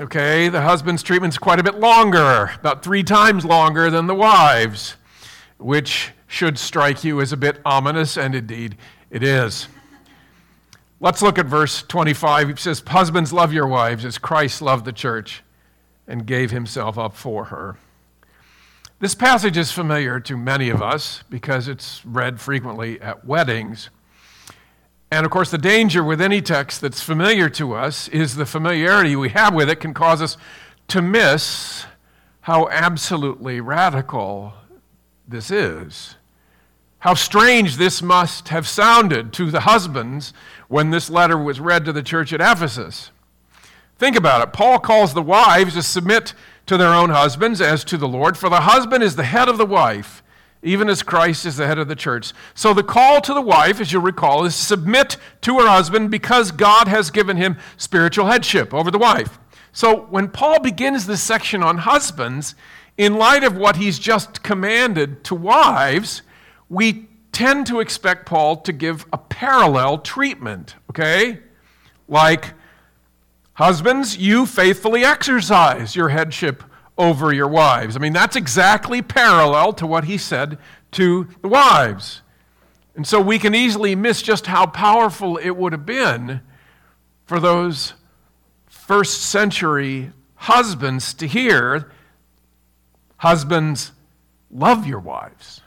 Okay, 0.00 0.50
the 0.50 0.60
husband's 0.60 1.02
treatment's 1.02 1.38
quite 1.38 1.58
a 1.60 1.64
bit 1.64 1.76
longer, 1.76 2.50
about 2.60 2.82
three 2.84 3.02
times 3.02 3.42
longer 3.42 3.88
than 3.88 4.06
the 4.06 4.14
wives, 4.14 4.96
which 5.58 6.10
should 6.26 6.58
strike 6.58 7.04
you 7.04 7.20
as 7.20 7.32
a 7.32 7.36
bit 7.36 7.60
ominous, 7.64 8.16
and 8.16 8.34
indeed 8.34 8.76
it 9.10 9.22
is. 9.22 9.68
Let's 10.98 11.22
look 11.22 11.38
at 11.38 11.46
verse 11.46 11.82
25. 11.82 12.50
It 12.50 12.58
says, 12.58 12.82
Husbands, 12.86 13.32
love 13.32 13.52
your 13.52 13.66
wives 13.66 14.04
as 14.04 14.18
Christ 14.18 14.62
loved 14.62 14.84
the 14.84 14.92
church 14.92 15.42
and 16.06 16.26
gave 16.26 16.50
himself 16.50 16.98
up 16.98 17.14
for 17.14 17.46
her. 17.46 17.76
This 18.98 19.14
passage 19.14 19.58
is 19.58 19.70
familiar 19.70 20.20
to 20.20 20.38
many 20.38 20.70
of 20.70 20.80
us 20.80 21.22
because 21.28 21.68
it's 21.68 22.04
read 22.06 22.40
frequently 22.40 22.98
at 23.02 23.26
weddings. 23.26 23.90
And 25.10 25.26
of 25.26 25.30
course, 25.30 25.50
the 25.50 25.58
danger 25.58 26.02
with 26.02 26.20
any 26.20 26.40
text 26.40 26.80
that's 26.80 27.02
familiar 27.02 27.50
to 27.50 27.74
us 27.74 28.08
is 28.08 28.36
the 28.36 28.46
familiarity 28.46 29.14
we 29.14 29.28
have 29.30 29.54
with 29.54 29.68
it 29.68 29.80
can 29.80 29.92
cause 29.92 30.22
us 30.22 30.38
to 30.88 31.02
miss 31.02 31.84
how 32.40 32.68
absolutely 32.68 33.60
radical 33.60 34.54
this 35.28 35.50
is. 35.50 36.16
How 36.98 37.14
strange 37.14 37.76
this 37.76 38.02
must 38.02 38.48
have 38.48 38.66
sounded 38.66 39.32
to 39.34 39.50
the 39.50 39.60
husbands 39.60 40.32
when 40.68 40.90
this 40.90 41.10
letter 41.10 41.38
was 41.38 41.60
read 41.60 41.84
to 41.84 41.92
the 41.92 42.02
church 42.02 42.32
at 42.32 42.40
Ephesus. 42.40 43.10
Think 43.98 44.16
about 44.16 44.42
it. 44.42 44.52
Paul 44.52 44.78
calls 44.78 45.14
the 45.14 45.22
wives 45.22 45.74
to 45.74 45.82
submit 45.82 46.34
to 46.66 46.76
their 46.76 46.92
own 46.92 47.10
husbands 47.10 47.60
as 47.60 47.84
to 47.84 47.96
the 47.96 48.08
Lord, 48.08 48.36
for 48.36 48.48
the 48.48 48.62
husband 48.62 49.02
is 49.02 49.16
the 49.16 49.24
head 49.24 49.48
of 49.48 49.56
the 49.56 49.66
wife, 49.66 50.22
even 50.62 50.88
as 50.88 51.02
Christ 51.02 51.46
is 51.46 51.56
the 51.56 51.66
head 51.66 51.78
of 51.78 51.88
the 51.88 51.94
church. 51.94 52.32
So 52.54 52.74
the 52.74 52.82
call 52.82 53.20
to 53.20 53.32
the 53.32 53.40
wife, 53.40 53.80
as 53.80 53.92
you'll 53.92 54.02
recall, 54.02 54.44
is 54.44 54.54
submit 54.54 55.16
to 55.42 55.58
her 55.60 55.68
husband 55.68 56.10
because 56.10 56.50
God 56.50 56.88
has 56.88 57.10
given 57.10 57.36
him 57.36 57.56
spiritual 57.76 58.26
headship 58.26 58.74
over 58.74 58.90
the 58.90 58.98
wife. 58.98 59.38
So 59.72 60.06
when 60.06 60.28
Paul 60.28 60.60
begins 60.60 61.06
this 61.06 61.22
section 61.22 61.62
on 61.62 61.78
husbands, 61.78 62.54
in 62.98 63.16
light 63.16 63.44
of 63.44 63.56
what 63.56 63.76
he's 63.76 63.98
just 63.98 64.42
commanded 64.42 65.24
to 65.24 65.34
wives, 65.34 66.22
we 66.68 67.08
tend 67.32 67.66
to 67.66 67.80
expect 67.80 68.26
Paul 68.26 68.56
to 68.58 68.72
give 68.72 69.06
a 69.12 69.18
parallel 69.18 69.98
treatment, 69.98 70.76
okay? 70.90 71.40
Like, 72.08 72.54
Husbands, 73.56 74.18
you 74.18 74.44
faithfully 74.44 75.02
exercise 75.02 75.96
your 75.96 76.10
headship 76.10 76.62
over 76.98 77.32
your 77.32 77.48
wives. 77.48 77.96
I 77.96 78.00
mean, 78.00 78.12
that's 78.12 78.36
exactly 78.36 79.00
parallel 79.00 79.72
to 79.74 79.86
what 79.86 80.04
he 80.04 80.18
said 80.18 80.58
to 80.92 81.26
the 81.40 81.48
wives. 81.48 82.20
And 82.94 83.06
so 83.06 83.18
we 83.18 83.38
can 83.38 83.54
easily 83.54 83.94
miss 83.94 84.20
just 84.20 84.46
how 84.46 84.66
powerful 84.66 85.38
it 85.38 85.56
would 85.56 85.72
have 85.72 85.86
been 85.86 86.42
for 87.24 87.40
those 87.40 87.94
first 88.66 89.22
century 89.22 90.12
husbands 90.34 91.14
to 91.14 91.26
hear 91.26 91.90
husbands, 93.18 93.92
love 94.50 94.86
your 94.86 95.00
wives. 95.00 95.60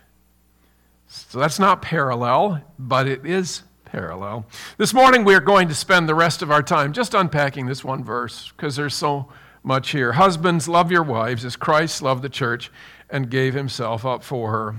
So 1.08 1.40
that's 1.40 1.60
not 1.60 1.82
parallel, 1.82 2.62
but 2.78 3.08
it 3.08 3.26
is 3.26 3.64
parallel. 3.86 4.46
This 4.78 4.94
morning, 4.94 5.24
we 5.26 5.34
are 5.34 5.40
going 5.40 5.68
to 5.68 5.76
spend 5.76 6.08
the 6.08 6.16
rest 6.16 6.42
of 6.42 6.52
our 6.52 6.62
time 6.62 6.94
just 6.94 7.14
unpacking 7.14 7.66
this 7.66 7.84
one 7.84 8.04
verse 8.04 8.52
because 8.56 8.76
there's 8.76 8.96
so 8.96 9.28
much 9.64 9.92
here. 9.92 10.14
Husbands, 10.14 10.68
love 10.68 10.92
your 10.92 11.04
wives 11.04 11.44
as 11.44 11.56
Christ 11.56 12.02
loved 12.02 12.22
the 12.22 12.30
church 12.30 12.72
and 13.10 13.30
gave 13.30 13.54
himself 13.54 14.06
up 14.06 14.24
for 14.24 14.52
her. 14.52 14.76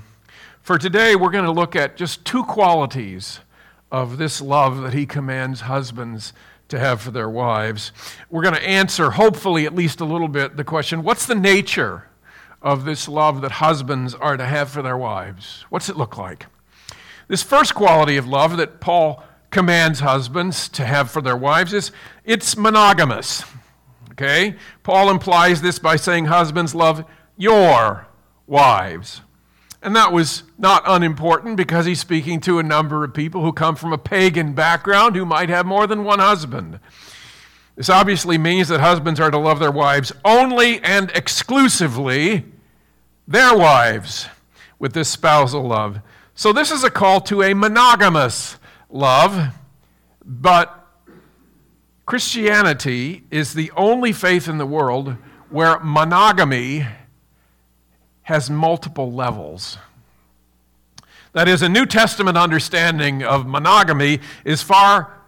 For 0.62 0.78
today, 0.78 1.16
we're 1.16 1.30
going 1.30 1.44
to 1.44 1.50
look 1.50 1.74
at 1.74 1.96
just 1.96 2.24
two 2.24 2.44
qualities 2.44 3.40
of 3.90 4.18
this 4.18 4.40
love 4.40 4.82
that 4.82 4.94
he 4.94 5.06
commands 5.06 5.62
husbands 5.62 6.32
to 6.68 6.78
have 6.78 7.00
for 7.00 7.10
their 7.10 7.28
wives. 7.28 7.90
We're 8.30 8.42
going 8.42 8.54
to 8.54 8.68
answer, 8.68 9.10
hopefully, 9.10 9.66
at 9.66 9.74
least 9.74 10.00
a 10.00 10.04
little 10.04 10.28
bit, 10.28 10.56
the 10.56 10.64
question 10.64 11.02
what's 11.02 11.26
the 11.26 11.34
nature 11.34 12.06
of 12.62 12.84
this 12.84 13.08
love 13.08 13.40
that 13.40 13.52
husbands 13.52 14.14
are 14.14 14.36
to 14.36 14.46
have 14.46 14.70
for 14.70 14.82
their 14.82 14.96
wives? 14.96 15.64
What's 15.70 15.88
it 15.88 15.96
look 15.96 16.16
like? 16.16 16.46
This 17.28 17.42
first 17.42 17.74
quality 17.74 18.16
of 18.16 18.26
love 18.26 18.56
that 18.56 18.80
Paul 18.80 19.22
commands 19.50 20.00
husbands 20.00 20.68
to 20.70 20.84
have 20.84 21.10
for 21.10 21.22
their 21.22 21.36
wives 21.36 21.72
is 21.72 21.92
it's 22.24 22.56
monogamous. 22.56 23.44
Okay? 24.12 24.56
Paul 24.82 25.10
implies 25.10 25.62
this 25.62 25.78
by 25.78 25.96
saying 25.96 26.26
husbands 26.26 26.74
love 26.74 27.04
your 27.36 28.06
wives. 28.46 29.22
And 29.82 29.96
that 29.96 30.12
was 30.12 30.42
not 30.58 30.82
unimportant 30.86 31.56
because 31.56 31.86
he's 31.86 32.00
speaking 32.00 32.40
to 32.40 32.58
a 32.58 32.62
number 32.62 33.02
of 33.02 33.14
people 33.14 33.42
who 33.42 33.52
come 33.52 33.76
from 33.76 33.92
a 33.92 33.98
pagan 33.98 34.52
background 34.52 35.16
who 35.16 35.24
might 35.24 35.48
have 35.48 35.64
more 35.64 35.86
than 35.86 36.04
one 36.04 36.18
husband. 36.18 36.80
This 37.76 37.88
obviously 37.88 38.36
means 38.36 38.68
that 38.68 38.80
husbands 38.80 39.20
are 39.20 39.30
to 39.30 39.38
love 39.38 39.58
their 39.58 39.70
wives 39.70 40.12
only 40.24 40.80
and 40.82 41.10
exclusively 41.14 42.44
their 43.26 43.56
wives 43.56 44.28
with 44.78 44.92
this 44.92 45.08
spousal 45.08 45.62
love. 45.62 46.00
So, 46.34 46.52
this 46.52 46.70
is 46.70 46.84
a 46.84 46.90
call 46.90 47.20
to 47.22 47.42
a 47.42 47.54
monogamous 47.54 48.56
love, 48.88 49.54
but 50.24 50.76
Christianity 52.06 53.24
is 53.30 53.54
the 53.54 53.70
only 53.76 54.12
faith 54.12 54.48
in 54.48 54.58
the 54.58 54.66
world 54.66 55.16
where 55.48 55.78
monogamy 55.80 56.86
has 58.22 58.50
multiple 58.50 59.12
levels. 59.12 59.78
That 61.32 61.48
is, 61.48 61.62
a 61.62 61.68
New 61.68 61.86
Testament 61.86 62.36
understanding 62.36 63.22
of 63.22 63.46
monogamy 63.46 64.20
is 64.44 64.62
far 64.62 65.19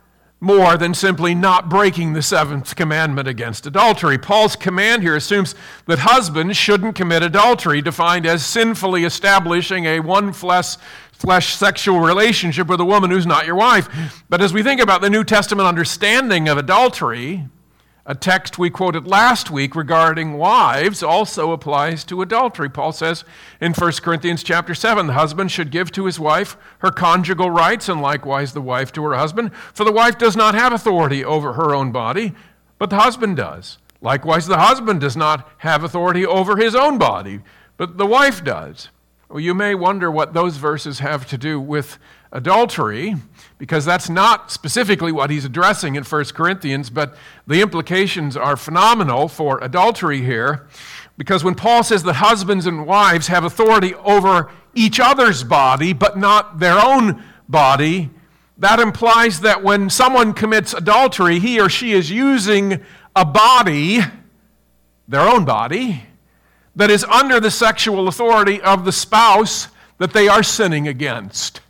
more 0.43 0.77
than 0.77 0.93
simply 0.93 1.37
not 1.37 1.69
breaking 1.69 2.13
the 2.13 2.21
seventh 2.21 2.75
commandment 2.75 3.29
against 3.29 3.65
adultery. 3.65 4.19
Paul's 4.19 4.57
command 4.57 5.01
here 5.01 5.15
assumes 5.15 5.55
that 5.87 6.01
husbands 6.01 6.57
shouldn't 6.57 6.97
commit 6.97 7.23
adultery, 7.23 7.81
defined 7.81 8.27
as 8.27 8.45
sinfully 8.45 9.05
establishing 9.05 9.85
a 9.85 10.01
one 10.01 10.33
flesh, 10.33 10.75
flesh 11.13 11.55
sexual 11.55 12.01
relationship 12.01 12.67
with 12.67 12.81
a 12.81 12.85
woman 12.85 13.13
who's 13.13 13.25
not 13.25 13.47
your 13.47 13.55
wife. 13.55 14.25
But 14.29 14.41
as 14.43 14.53
we 14.53 14.65
think 14.65 14.81
about 14.81 15.01
the 15.01 15.11
New 15.11 15.23
Testament 15.23 15.69
understanding 15.69 16.49
of 16.49 16.59
adultery, 16.59 17.47
a 18.05 18.15
text 18.15 18.59
we 18.59 18.69
quoted 18.69 19.07
last 19.07 19.51
week 19.51 19.77
regarding 19.77 20.35
wives 20.35 21.03
also 21.03 21.53
applies 21.53 22.03
to 22.05 22.21
adultery. 22.21 22.69
Paul 22.69 22.93
says 22.93 23.25
in 23.61 23.75
1 23.75 23.93
Corinthians 24.03 24.43
chapter 24.43 24.75
7, 24.75 25.07
the 25.07 25.13
husband 25.13 25.53
should 25.53 25.71
give 25.71 25.93
to 25.93 26.07
his 26.07 26.19
wife 26.19 26.57
her 26.79 26.91
conjugal 26.91 27.51
rights, 27.51 27.89
and 27.89 28.03
likewise 28.03 28.53
the 28.53 28.61
wife 28.61 28.91
to 28.93 29.05
her 29.05 29.15
husband. 29.15 29.55
For 29.73 29.85
the 29.85 29.93
wife 29.93 30.19
does 30.19 30.37
not 30.37 30.55
have 30.57 30.73
authority 30.73 31.25
over 31.25 31.53
her 31.53 31.75
own 31.75 31.93
body, 31.93 32.35
but 32.79 32.91
the 32.91 32.99
husband 32.99 33.37
does. 33.37 33.79
Likewise, 34.01 34.49
the 34.49 34.59
husband 34.59 35.01
does 35.01 35.17
not 35.17 35.49
have 35.59 35.85
authority 35.85 36.27
over 36.27 36.57
his 36.57 36.75
own 36.75 36.99
body, 36.99 37.41
but 37.77 37.99
the 37.99 38.07
wife 38.07 38.43
does. 38.43 38.89
Well, 39.29 39.39
you 39.39 39.55
may 39.55 39.77
wonder 39.77 40.11
what 40.11 40.35
those 40.35 40.57
verses 40.57 40.99
have 40.99 41.25
to 41.29 41.39
do 41.39 41.61
with 41.61 41.99
adultery, 42.33 43.15
because 43.59 43.85
that's 43.85 44.09
not 44.09 44.51
specifically 44.51 45.13
what 45.13 45.31
he's 45.31 45.45
addressing 45.45 45.95
in 45.95 46.03
1 46.03 46.25
Corinthians, 46.35 46.91
but 46.91 47.15
the 47.47 47.61
implications 47.61 48.37
are 48.37 48.57
phenomenal 48.57 49.29
for 49.29 49.59
adultery 49.63 50.23
here. 50.23 50.67
Because 51.19 51.45
when 51.45 51.55
Paul 51.55 51.85
says 51.85 52.03
that 52.05 52.15
husbands 52.15 52.67
and 52.67 52.87
wives 52.87 53.27
have 53.29 53.45
authority 53.45 53.95
over 53.97 54.51
each 54.75 54.99
other's 54.99 55.45
body, 55.45 55.93
but 55.93 56.19
not 56.19 56.59
their 56.59 56.79
own 56.79 57.23
body, 57.49 58.11
that 58.59 58.81
implies 58.81 59.41
that 59.41 59.63
when 59.63 59.91
someone 59.91 60.33
commits 60.33 60.73
adultery, 60.73 61.39
he 61.39 61.61
or 61.61 61.69
she 61.69 61.93
is 61.93 62.11
using 62.11 62.81
a 63.15 63.25
body, 63.25 64.01
their 65.07 65.21
own 65.21 65.45
body, 65.45 66.05
that 66.75 66.91
is 66.91 67.05
under 67.05 67.39
the 67.39 67.51
sexual 67.51 68.09
authority 68.09 68.61
of 68.63 68.85
the 68.85 68.93
spouse 68.93 69.69
that 69.99 70.15
they 70.15 70.27
are 70.29 70.43
sinning 70.43 70.89
against. 70.89 71.61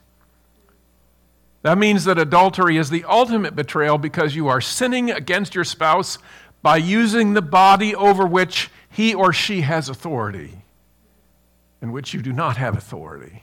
That 1.62 1.78
means 1.78 2.04
that 2.04 2.18
adultery 2.18 2.76
is 2.76 2.90
the 2.90 3.04
ultimate 3.04 3.54
betrayal 3.54 3.96
because 3.96 4.34
you 4.34 4.48
are 4.48 4.60
sinning 4.60 5.10
against 5.10 5.54
your 5.54 5.64
spouse 5.64 6.18
by 6.60 6.76
using 6.76 7.34
the 7.34 7.42
body 7.42 7.94
over 7.94 8.26
which 8.26 8.70
he 8.88 9.14
or 9.14 9.32
she 9.32 9.62
has 9.62 9.88
authority, 9.88 10.64
in 11.80 11.92
which 11.92 12.12
you 12.12 12.20
do 12.20 12.32
not 12.32 12.56
have 12.56 12.76
authority. 12.76 13.42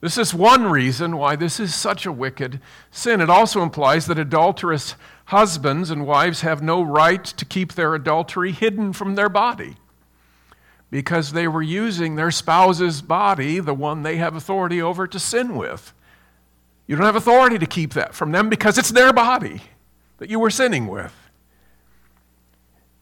This 0.00 0.16
is 0.16 0.32
one 0.32 0.64
reason 0.70 1.18
why 1.18 1.36
this 1.36 1.60
is 1.60 1.74
such 1.74 2.06
a 2.06 2.12
wicked 2.12 2.60
sin. 2.90 3.20
It 3.20 3.28
also 3.28 3.62
implies 3.62 4.06
that 4.06 4.18
adulterous 4.18 4.94
husbands 5.26 5.90
and 5.90 6.06
wives 6.06 6.40
have 6.40 6.62
no 6.62 6.80
right 6.80 7.22
to 7.24 7.44
keep 7.44 7.74
their 7.74 7.94
adultery 7.94 8.52
hidden 8.52 8.92
from 8.92 9.14
their 9.14 9.28
body 9.28 9.76
because 10.90 11.32
they 11.32 11.46
were 11.46 11.62
using 11.62 12.16
their 12.16 12.30
spouse's 12.30 13.02
body, 13.02 13.60
the 13.60 13.74
one 13.74 14.02
they 14.02 14.16
have 14.16 14.34
authority 14.34 14.80
over, 14.80 15.06
to 15.06 15.18
sin 15.18 15.54
with. 15.54 15.92
You 16.90 16.96
don't 16.96 17.06
have 17.06 17.14
authority 17.14 17.56
to 17.56 17.66
keep 17.66 17.92
that 17.92 18.16
from 18.16 18.32
them 18.32 18.48
because 18.48 18.76
it's 18.76 18.90
their 18.90 19.12
body 19.12 19.62
that 20.18 20.28
you 20.28 20.40
were 20.40 20.50
sinning 20.50 20.88
with. 20.88 21.14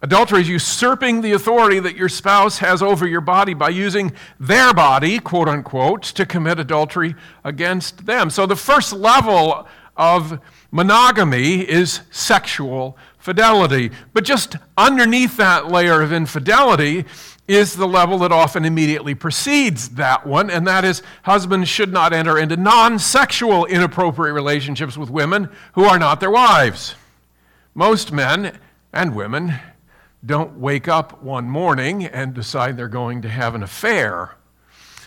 Adultery 0.02 0.42
is 0.42 0.48
usurping 0.50 1.22
the 1.22 1.32
authority 1.32 1.80
that 1.80 1.96
your 1.96 2.10
spouse 2.10 2.58
has 2.58 2.82
over 2.82 3.06
your 3.08 3.22
body 3.22 3.54
by 3.54 3.70
using 3.70 4.12
their 4.38 4.74
body, 4.74 5.18
quote 5.18 5.48
unquote, 5.48 6.02
to 6.02 6.26
commit 6.26 6.58
adultery 6.58 7.14
against 7.44 8.04
them. 8.04 8.28
So 8.28 8.44
the 8.44 8.56
first 8.56 8.92
level 8.92 9.66
of 9.96 10.38
monogamy 10.70 11.60
is 11.60 12.02
sexual 12.10 12.94
fidelity. 13.16 13.90
But 14.12 14.24
just 14.24 14.56
underneath 14.76 15.38
that 15.38 15.70
layer 15.70 16.02
of 16.02 16.12
infidelity 16.12 17.06
is 17.48 17.74
the 17.74 17.88
level 17.88 18.18
that 18.18 18.30
often 18.30 18.66
immediately 18.66 19.14
precedes 19.14 19.88
that 19.90 20.26
one, 20.26 20.50
and 20.50 20.66
that 20.66 20.84
is 20.84 21.02
husbands 21.22 21.68
should 21.68 21.90
not 21.90 22.12
enter 22.12 22.38
into 22.38 22.56
non 22.56 22.98
sexual 22.98 23.64
inappropriate 23.64 24.34
relationships 24.34 24.98
with 24.98 25.08
women 25.08 25.48
who 25.72 25.84
are 25.84 25.98
not 25.98 26.20
their 26.20 26.30
wives. 26.30 26.94
Most 27.74 28.12
men 28.12 28.58
and 28.92 29.16
women 29.16 29.54
don't 30.24 30.58
wake 30.58 30.88
up 30.88 31.22
one 31.22 31.48
morning 31.48 32.04
and 32.04 32.34
decide 32.34 32.76
they're 32.76 32.88
going 32.88 33.22
to 33.22 33.28
have 33.28 33.54
an 33.54 33.62
affair. 33.62 34.36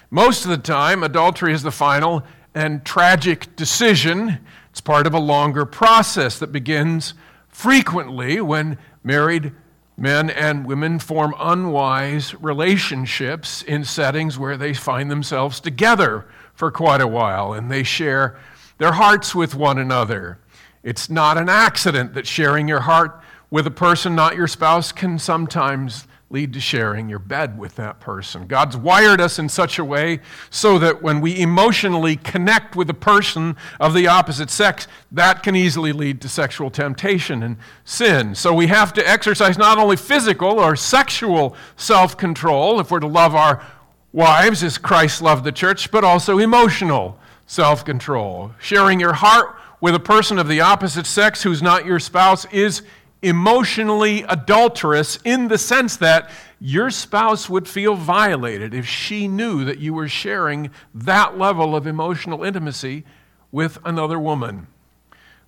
Most 0.10 0.43
of 0.43 0.51
the 0.51 0.57
time, 0.57 1.03
adultery 1.03 1.53
is 1.53 1.63
the 1.63 1.71
final 1.71 2.24
and 2.55 2.83
tragic 2.83 3.55
decision. 3.55 4.39
It's 4.71 4.81
part 4.81 5.05
of 5.05 5.13
a 5.13 5.19
longer 5.19 5.65
process 5.65 6.39
that 6.39 6.51
begins 6.51 7.13
frequently 7.50 8.41
when 8.41 8.77
married 9.03 9.53
men 10.01 10.31
and 10.31 10.65
women 10.65 10.98
form 10.98 11.36
unwise 11.39 12.34
relationships 12.36 13.62
in 13.62 13.84
settings 13.84 14.38
where 14.38 14.58
they 14.58 14.74
find 14.74 15.12
themselves 15.12 15.60
together 15.60 16.25
for 16.53 16.72
quite 16.72 17.01
a 17.01 17.08
while 17.08 17.53
and 17.53 17.72
they 17.72 17.84
share 17.84 18.38
their 18.79 18.93
hearts 18.93 19.36
with 19.36 19.53
one 19.53 19.77
another. 19.77 20.39
It's 20.84 21.10
not 21.10 21.38
an 21.38 21.50
accident 21.50 22.15
that 22.15 22.25
sharing 22.25 22.67
your 22.67 22.81
heart 22.81 23.22
with 23.51 23.67
a 23.67 23.72
person 23.72 24.15
not 24.15 24.36
your 24.36 24.48
spouse 24.48 24.91
can 24.91 25.20
sometimes 25.20 26.08
lead 26.31 26.53
to 26.53 26.59
sharing 26.59 27.09
your 27.09 27.19
bed 27.19 27.59
with 27.59 27.75
that 27.75 28.00
person. 28.00 28.47
God's 28.47 28.77
wired 28.77 29.19
us 29.19 29.38
in 29.38 29.50
such 29.50 29.77
a 29.77 29.85
way 29.85 30.21
so 30.50 30.79
that 30.79 31.01
when 31.01 31.19
we 31.19 31.39
emotionally 31.39 32.15
connect 32.15 32.75
with 32.75 32.89
a 32.89 32.95
person 32.95 33.57
of 33.79 33.93
the 33.93 34.07
opposite 34.07 34.50
sex, 34.50 34.88
that 35.11 35.43
can 35.43 35.55
easily 35.55 35.91
lead 35.91 36.21
to 36.21 36.29
sexual 36.29 36.69
temptation 36.69 37.43
and 37.43 37.57
sin. 37.83 38.33
So 38.33 38.53
we 38.53 38.67
have 38.67 38.93
to 38.93 39.07
exercise 39.07 39.57
not 39.57 39.77
only 39.77 39.97
physical 39.97 40.59
or 40.59 40.75
sexual 40.75 41.55
self 41.75 42.17
control 42.17 42.79
if 42.79 42.91
we're 42.91 43.00
to 43.00 43.07
love 43.07 43.35
our 43.35 43.65
wives 44.13 44.63
as 44.63 44.77
Christ 44.77 45.22
loved 45.22 45.44
the 45.44 45.51
church, 45.51 45.91
but 45.91 46.03
also 46.03 46.37
emotional 46.37 47.20
self 47.46 47.83
control. 47.83 48.51
Sharing 48.59 49.00
your 49.00 49.13
heart 49.13 49.55
with 49.81 49.96
a 49.96 50.00
person 50.00 50.37
of 50.37 50.48
the 50.48 50.61
opposite 50.61 51.05
sex 51.05 51.44
who's 51.44 51.61
not 51.61 51.85
your 51.85 52.00
spouse 52.00 52.46
is 52.53 52.83
emotionally 53.22 54.24
adulterous 54.24 55.18
in 55.24 55.48
the 55.48 55.57
sense 55.57 55.98
that 55.98 56.29
your 56.60 56.90
spouse 56.90 57.50
would 57.50 57.68
feel 57.68 57.96
violated 57.96 58.74
if 58.74 58.88
she 58.88 59.27
knew 59.27 59.64
that 59.66 59.79
you 59.79 59.94
were 59.94 60.07
sharing 60.07 60.70
that 60.94 61.38
level 61.38 61.75
of 61.75 61.86
emotional 61.86 62.44
intimacy 62.44 63.03
with 63.51 63.77
another 63.86 64.20
woman. 64.20 64.68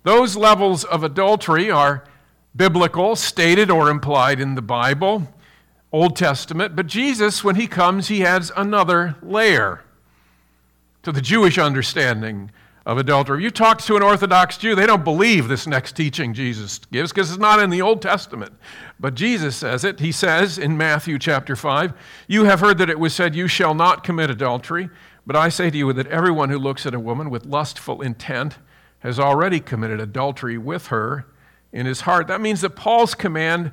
Those 0.02 0.36
levels 0.36 0.84
of 0.84 1.02
adultery 1.02 1.70
are 1.70 2.04
biblical, 2.54 3.16
stated 3.16 3.70
or 3.70 3.90
implied 3.90 4.38
in 4.38 4.54
the 4.54 4.62
Bible, 4.62 5.28
Old 5.90 6.16
Testament, 6.16 6.76
but 6.76 6.86
Jesus, 6.86 7.42
when 7.42 7.56
he 7.56 7.66
comes, 7.66 8.08
he 8.08 8.24
adds 8.24 8.50
another 8.56 9.16
layer 9.22 9.82
to 11.02 11.12
the 11.12 11.20
Jewish 11.20 11.58
understanding 11.58 12.50
of 12.86 12.98
adultery. 12.98 13.42
You 13.42 13.50
talk 13.50 13.80
to 13.82 13.96
an 13.96 14.02
Orthodox 14.02 14.58
Jew, 14.58 14.74
they 14.74 14.86
don't 14.86 15.04
believe 15.04 15.48
this 15.48 15.66
next 15.66 15.96
teaching 15.96 16.34
Jesus 16.34 16.78
gives 16.92 17.12
because 17.12 17.30
it's 17.30 17.40
not 17.40 17.60
in 17.60 17.70
the 17.70 17.80
Old 17.80 18.02
Testament. 18.02 18.52
But 19.00 19.14
Jesus 19.14 19.56
says 19.56 19.84
it. 19.84 20.00
He 20.00 20.12
says 20.12 20.58
in 20.58 20.76
Matthew 20.76 21.18
chapter 21.18 21.56
5, 21.56 21.94
You 22.28 22.44
have 22.44 22.60
heard 22.60 22.78
that 22.78 22.90
it 22.90 22.98
was 22.98 23.14
said, 23.14 23.34
You 23.34 23.48
shall 23.48 23.74
not 23.74 24.04
commit 24.04 24.30
adultery. 24.30 24.90
But 25.26 25.36
I 25.36 25.48
say 25.48 25.70
to 25.70 25.78
you 25.78 25.92
that 25.94 26.06
everyone 26.08 26.50
who 26.50 26.58
looks 26.58 26.84
at 26.84 26.94
a 26.94 27.00
woman 27.00 27.30
with 27.30 27.46
lustful 27.46 28.02
intent 28.02 28.58
has 28.98 29.18
already 29.18 29.60
committed 29.60 30.00
adultery 30.00 30.58
with 30.58 30.88
her 30.88 31.26
in 31.72 31.86
his 31.86 32.02
heart. 32.02 32.26
That 32.26 32.42
means 32.42 32.60
that 32.60 32.76
Paul's 32.76 33.14
command 33.14 33.72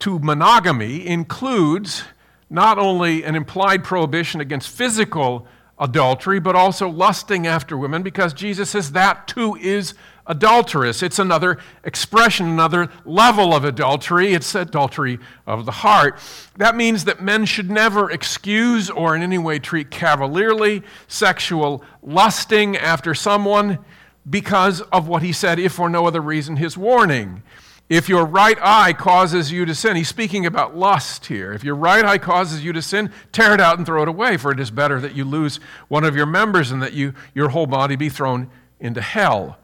to 0.00 0.18
monogamy 0.18 1.06
includes 1.06 2.04
not 2.50 2.78
only 2.78 3.24
an 3.24 3.34
implied 3.34 3.84
prohibition 3.84 4.40
against 4.40 4.68
physical 4.68 5.46
adultery, 5.80 6.40
but 6.40 6.56
also 6.56 6.88
lusting 6.88 7.46
after 7.46 7.76
women, 7.76 8.02
because 8.02 8.32
Jesus 8.32 8.70
says 8.70 8.92
that 8.92 9.28
too 9.28 9.56
is 9.56 9.94
adulterous. 10.26 11.02
It's 11.02 11.18
another 11.18 11.58
expression, 11.84 12.46
another 12.46 12.90
level 13.04 13.54
of 13.54 13.64
adultery. 13.64 14.34
It's 14.34 14.54
adultery 14.54 15.18
of 15.46 15.64
the 15.64 15.72
heart. 15.72 16.20
That 16.56 16.76
means 16.76 17.04
that 17.04 17.22
men 17.22 17.46
should 17.46 17.70
never 17.70 18.10
excuse 18.10 18.90
or 18.90 19.16
in 19.16 19.22
any 19.22 19.38
way 19.38 19.58
treat 19.58 19.90
cavalierly 19.90 20.82
sexual 21.06 21.82
lusting 22.02 22.76
after 22.76 23.14
someone 23.14 23.78
because 24.28 24.82
of 24.82 25.08
what 25.08 25.22
he 25.22 25.32
said, 25.32 25.58
if 25.58 25.72
for 25.72 25.88
no 25.88 26.06
other 26.06 26.20
reason, 26.20 26.56
his 26.56 26.76
warning. 26.76 27.42
If 27.88 28.08
your 28.08 28.26
right 28.26 28.58
eye 28.60 28.92
causes 28.92 29.50
you 29.50 29.64
to 29.64 29.74
sin, 29.74 29.96
he's 29.96 30.08
speaking 30.08 30.44
about 30.44 30.76
lust 30.76 31.26
here. 31.26 31.52
If 31.54 31.64
your 31.64 31.74
right 31.74 32.04
eye 32.04 32.18
causes 32.18 32.62
you 32.62 32.74
to 32.74 32.82
sin, 32.82 33.10
tear 33.32 33.54
it 33.54 33.60
out 33.60 33.78
and 33.78 33.86
throw 33.86 34.02
it 34.02 34.08
away, 34.08 34.36
for 34.36 34.52
it 34.52 34.60
is 34.60 34.70
better 34.70 35.00
that 35.00 35.14
you 35.14 35.24
lose 35.24 35.58
one 35.88 36.04
of 36.04 36.14
your 36.14 36.26
members 36.26 36.70
and 36.70 36.82
that 36.82 36.92
you, 36.92 37.14
your 37.34 37.48
whole 37.48 37.66
body 37.66 37.96
be 37.96 38.10
thrown 38.10 38.50
into 38.78 39.00
hell. 39.00 39.56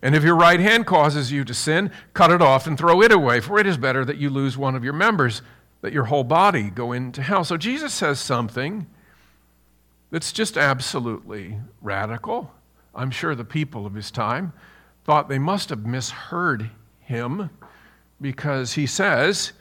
And 0.00 0.14
if 0.14 0.22
your 0.22 0.36
right 0.36 0.60
hand 0.60 0.86
causes 0.86 1.32
you 1.32 1.44
to 1.44 1.54
sin, 1.54 1.90
cut 2.12 2.30
it 2.30 2.42
off 2.42 2.66
and 2.66 2.78
throw 2.78 3.02
it 3.02 3.10
away, 3.10 3.40
for 3.40 3.58
it 3.58 3.66
is 3.66 3.76
better 3.76 4.04
that 4.04 4.18
you 4.18 4.30
lose 4.30 4.56
one 4.56 4.76
of 4.76 4.84
your 4.84 4.92
members, 4.92 5.42
that 5.80 5.92
your 5.92 6.04
whole 6.04 6.24
body 6.24 6.70
go 6.70 6.92
into 6.92 7.22
hell. 7.22 7.42
So 7.42 7.56
Jesus 7.56 7.92
says 7.92 8.20
something 8.20 8.86
that's 10.12 10.30
just 10.30 10.56
absolutely 10.56 11.58
radical. 11.82 12.52
I'm 12.94 13.10
sure 13.10 13.34
the 13.34 13.44
people 13.44 13.84
of 13.84 13.94
his 13.94 14.12
time 14.12 14.52
thought 15.04 15.28
they 15.28 15.40
must 15.40 15.70
have 15.70 15.84
misheard 15.84 16.70
him 17.04 17.50
because 18.20 18.74
he 18.74 18.86
says, 18.86 19.52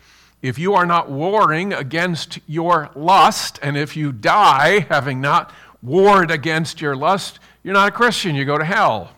if 0.42 0.60
you 0.60 0.74
are 0.74 0.86
not 0.86 1.10
warring 1.10 1.72
against 1.72 2.40
your 2.48 2.90
lust, 2.96 3.60
and 3.62 3.78
if 3.78 3.96
you 3.96 4.12
die 4.12 4.86
having 4.90 5.22
not 5.22 5.54
warred 5.82 6.32
against 6.32 6.82
your 6.82 6.96
lust, 6.96 7.40
you're 7.64 7.74
not 7.74 7.88
a 7.88 7.92
Christian, 7.92 8.36
you 8.36 8.44
go 8.44 8.58
to 8.58 8.66
hell. 8.66 9.12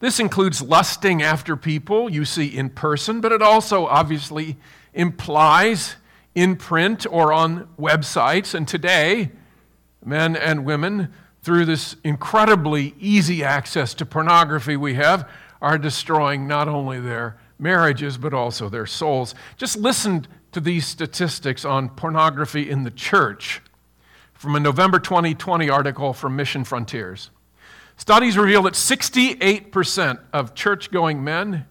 This 0.00 0.20
includes 0.20 0.62
lusting 0.62 1.22
after 1.22 1.56
people 1.56 2.08
you 2.08 2.24
see 2.24 2.46
in 2.46 2.70
person, 2.70 3.20
but 3.20 3.32
it 3.32 3.42
also 3.42 3.86
obviously 3.86 4.56
implies 4.94 5.96
in 6.34 6.54
print 6.54 7.04
or 7.10 7.32
on 7.32 7.68
websites. 7.78 8.54
And 8.54 8.68
today, 8.68 9.32
men 10.04 10.36
and 10.36 10.64
women, 10.64 11.12
through 11.42 11.64
this 11.64 11.96
incredibly 12.04 12.94
easy 13.00 13.42
access 13.42 13.94
to 13.94 14.06
pornography 14.06 14.76
we 14.76 14.94
have, 14.94 15.28
are 15.60 15.78
destroying 15.78 16.46
not 16.46 16.68
only 16.68 17.00
their 17.00 17.38
marriages, 17.58 18.18
but 18.18 18.32
also 18.32 18.68
their 18.68 18.86
souls. 18.86 19.34
Just 19.56 19.76
listen 19.76 20.26
to 20.52 20.60
these 20.60 20.86
statistics 20.86 21.64
on 21.64 21.88
pornography 21.88 22.70
in 22.70 22.84
the 22.84 22.90
church 22.90 23.60
from 24.32 24.54
a 24.54 24.60
November 24.60 24.98
2020 24.98 25.68
article 25.68 26.12
from 26.12 26.36
Mission 26.36 26.64
Frontiers. 26.64 27.30
Studies 27.96 28.38
reveal 28.38 28.62
that 28.62 28.74
68% 28.74 30.20
of 30.32 30.54
church 30.54 30.90
going 30.92 31.24
men 31.24 31.66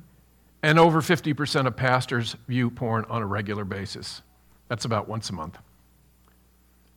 and 0.61 0.77
over 0.77 1.01
50% 1.01 1.67
of 1.67 1.77
pastors 1.77 2.35
view 2.47 2.69
porn 2.69 3.05
on 3.09 3.21
a 3.21 3.25
regular 3.25 3.63
basis. 3.63 4.21
That's 4.67 4.83
about 4.83 5.07
once 5.07 5.29
a 5.29 5.33
month. 5.33 5.57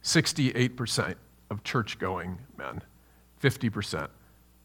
68% 0.03 1.15
of 1.51 1.63
church 1.63 1.99
going 1.99 2.39
men, 2.59 2.83
50% 3.41 4.09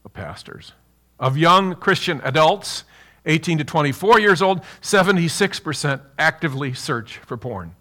of 0.04 0.12
pastors. 0.12 0.72
Of 1.18 1.36
young 1.36 1.74
Christian 1.74 2.20
adults, 2.24 2.84
18 3.24 3.58
to 3.58 3.64
24 3.64 4.20
years 4.20 4.42
old, 4.42 4.62
76% 4.82 6.00
actively 6.18 6.72
search 6.72 7.18
for 7.18 7.36
porn. 7.36 7.74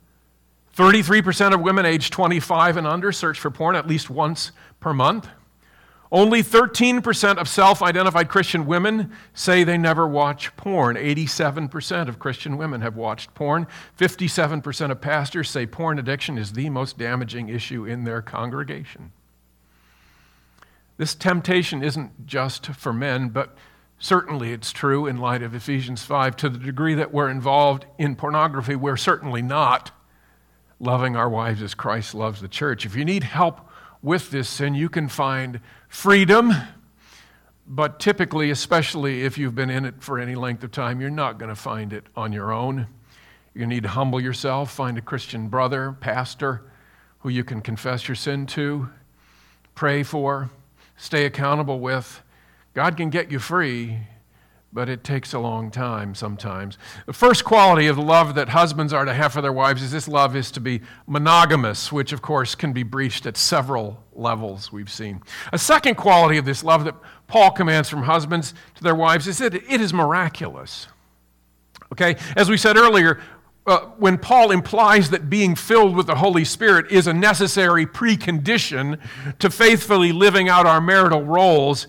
33% 0.76 1.54
of 1.54 1.62
women 1.62 1.86
aged 1.86 2.12
25 2.12 2.78
and 2.78 2.88
under 2.88 3.12
search 3.12 3.40
for 3.40 3.50
porn 3.50 3.76
at 3.76 3.88
least 3.88 4.10
once 4.10 4.52
per 4.80 4.94
month. 4.94 5.28
Only 6.12 6.44
13% 6.44 7.38
of 7.38 7.50
self 7.50 7.82
identified 7.82 8.30
Christian 8.30 8.66
women 8.66 9.12
say 9.34 9.64
they 9.64 9.78
never 9.78 10.08
watch 10.08 10.56
porn. 10.56 10.96
87% 10.96 12.08
of 12.08 12.20
Christian 12.20 12.58
women 12.58 12.82
have 12.82 12.96
watched 12.96 13.34
porn. 13.34 13.68
57% 13.98 14.92
of 14.92 15.02
pastors 15.02 15.50
say 15.50 15.66
porn 15.66 15.98
addiction 15.98 16.38
is 16.38 16.54
the 16.54 16.70
most 16.70 16.98
damaging 16.98 17.50
issue 17.50 17.86
in 17.86 18.04
their 18.04 18.22
congregation. 18.22 19.12
This 20.98 21.14
temptation 21.14 21.84
isn't 21.84 22.26
just 22.26 22.68
for 22.68 22.94
men, 22.94 23.30
but 23.30 23.58
certainly 24.00 24.54
it's 24.54 24.72
true 24.72 25.08
in 25.08 25.18
light 25.18 25.42
of 25.42 25.54
Ephesians 25.54 26.04
5. 26.04 26.38
To 26.38 26.50
the 26.50 26.58
degree 26.58 26.94
that 26.96 27.14
we're 27.14 27.30
involved 27.30 27.86
in 27.98 28.16
pornography, 28.16 28.76
we're 28.76 28.98
certainly 28.98 29.42
not 29.42 29.92
loving 30.80 31.16
our 31.16 31.30
wives 31.30 31.62
as 31.62 31.74
Christ 31.74 32.16
loves 32.16 32.42
the 32.42 32.48
church. 32.48 32.86
If 32.86 32.96
you 32.96 33.04
need 33.04 33.24
help 33.24 33.70
with 34.02 34.32
this 34.32 34.48
sin, 34.48 34.76
you 34.76 34.88
can 34.88 35.10
find 35.10 35.60
freedom, 35.90 36.54
but 37.68 38.00
typically, 38.00 38.52
especially 38.52 39.24
if 39.24 39.38
you've 39.38 39.56
been 39.56 39.70
in 39.70 39.84
it 39.84 39.96
for 40.00 40.20
any 40.20 40.36
length 40.36 40.64
of 40.64 40.72
time, 40.72 41.02
you're 41.02 41.10
not 41.10 41.40
going 41.40 41.50
to 41.50 41.56
find 41.56 41.92
it 41.92 42.06
on 42.16 42.32
your 42.32 42.54
own. 42.54 42.88
You 43.54 43.66
need 43.66 43.84
to 43.84 43.90
humble 43.90 44.22
yourself, 44.22 44.72
find 44.72 44.98
a 44.98 45.02
Christian 45.02 45.48
brother, 45.48 45.94
pastor, 46.00 46.62
who 47.20 47.30
you 47.30 47.44
can 47.44 47.62
confess 47.62 48.08
your 48.08 48.16
sin 48.16 48.46
to, 48.48 48.90
pray 49.74 50.04
for, 50.04 50.52
stay 50.98 51.26
accountable 51.26 51.80
with. 51.80 52.22
God 52.74 52.98
can 52.98 53.10
get 53.10 53.32
you 53.32 53.40
free 53.40 54.00
but 54.76 54.90
it 54.90 55.06
takes 55.06 55.32
a 55.32 55.40
long 55.40 55.72
time 55.72 56.14
sometimes. 56.14 56.78
The 57.06 57.14
first 57.14 57.46
quality 57.46 57.88
of 57.88 57.96
the 57.96 58.02
love 58.02 58.36
that 58.36 58.50
husbands 58.50 58.92
are 58.92 59.06
to 59.06 59.14
have 59.14 59.32
for 59.32 59.42
their 59.42 59.54
wives 59.54 59.82
is 59.82 59.90
this 59.90 60.06
love 60.06 60.36
is 60.36 60.52
to 60.52 60.60
be 60.60 60.82
monogamous, 61.08 61.94
which 61.94 62.12
of 62.12 62.22
course 62.22 62.56
can 62.56 62.74
be 62.74 62.84
breached 62.84 63.26
at 63.26 63.38
several 63.38 64.04
levels 64.12 64.74
we've 64.74 64.92
seen. 64.92 65.22
A 65.54 65.58
second 65.58 65.96
quality 65.96 66.38
of 66.38 66.44
this 66.44 66.62
love 66.62 66.84
that 66.84 66.96
Paul 67.28 67.52
commands 67.52 67.88
from 67.88 68.04
husbands 68.04 68.54
to 68.76 68.84
their 68.84 68.94
wives 68.94 69.28
is 69.28 69.38
that 69.38 69.56
it 69.56 69.80
is 69.80 69.94
miraculous. 69.94 70.90
Okay, 71.94 72.18
as 72.36 72.50
we 72.50 72.58
said 72.58 72.76
earlier, 72.76 73.22
uh, 73.68 73.80
when 73.98 74.18
Paul 74.18 74.52
implies 74.52 75.10
that 75.10 75.30
being 75.30 75.56
filled 75.56 75.96
with 75.96 76.08
the 76.08 76.16
Holy 76.16 76.46
Spirit 76.46 76.92
is 76.92 77.08
a 77.08 77.14
necessary 77.14 77.86
precondition 77.86 79.00
to 79.40 79.50
faithfully 79.50 80.12
living 80.12 80.48
out 80.48 80.68
our 80.68 80.80
marital 80.80 81.24
roles, 81.24 81.88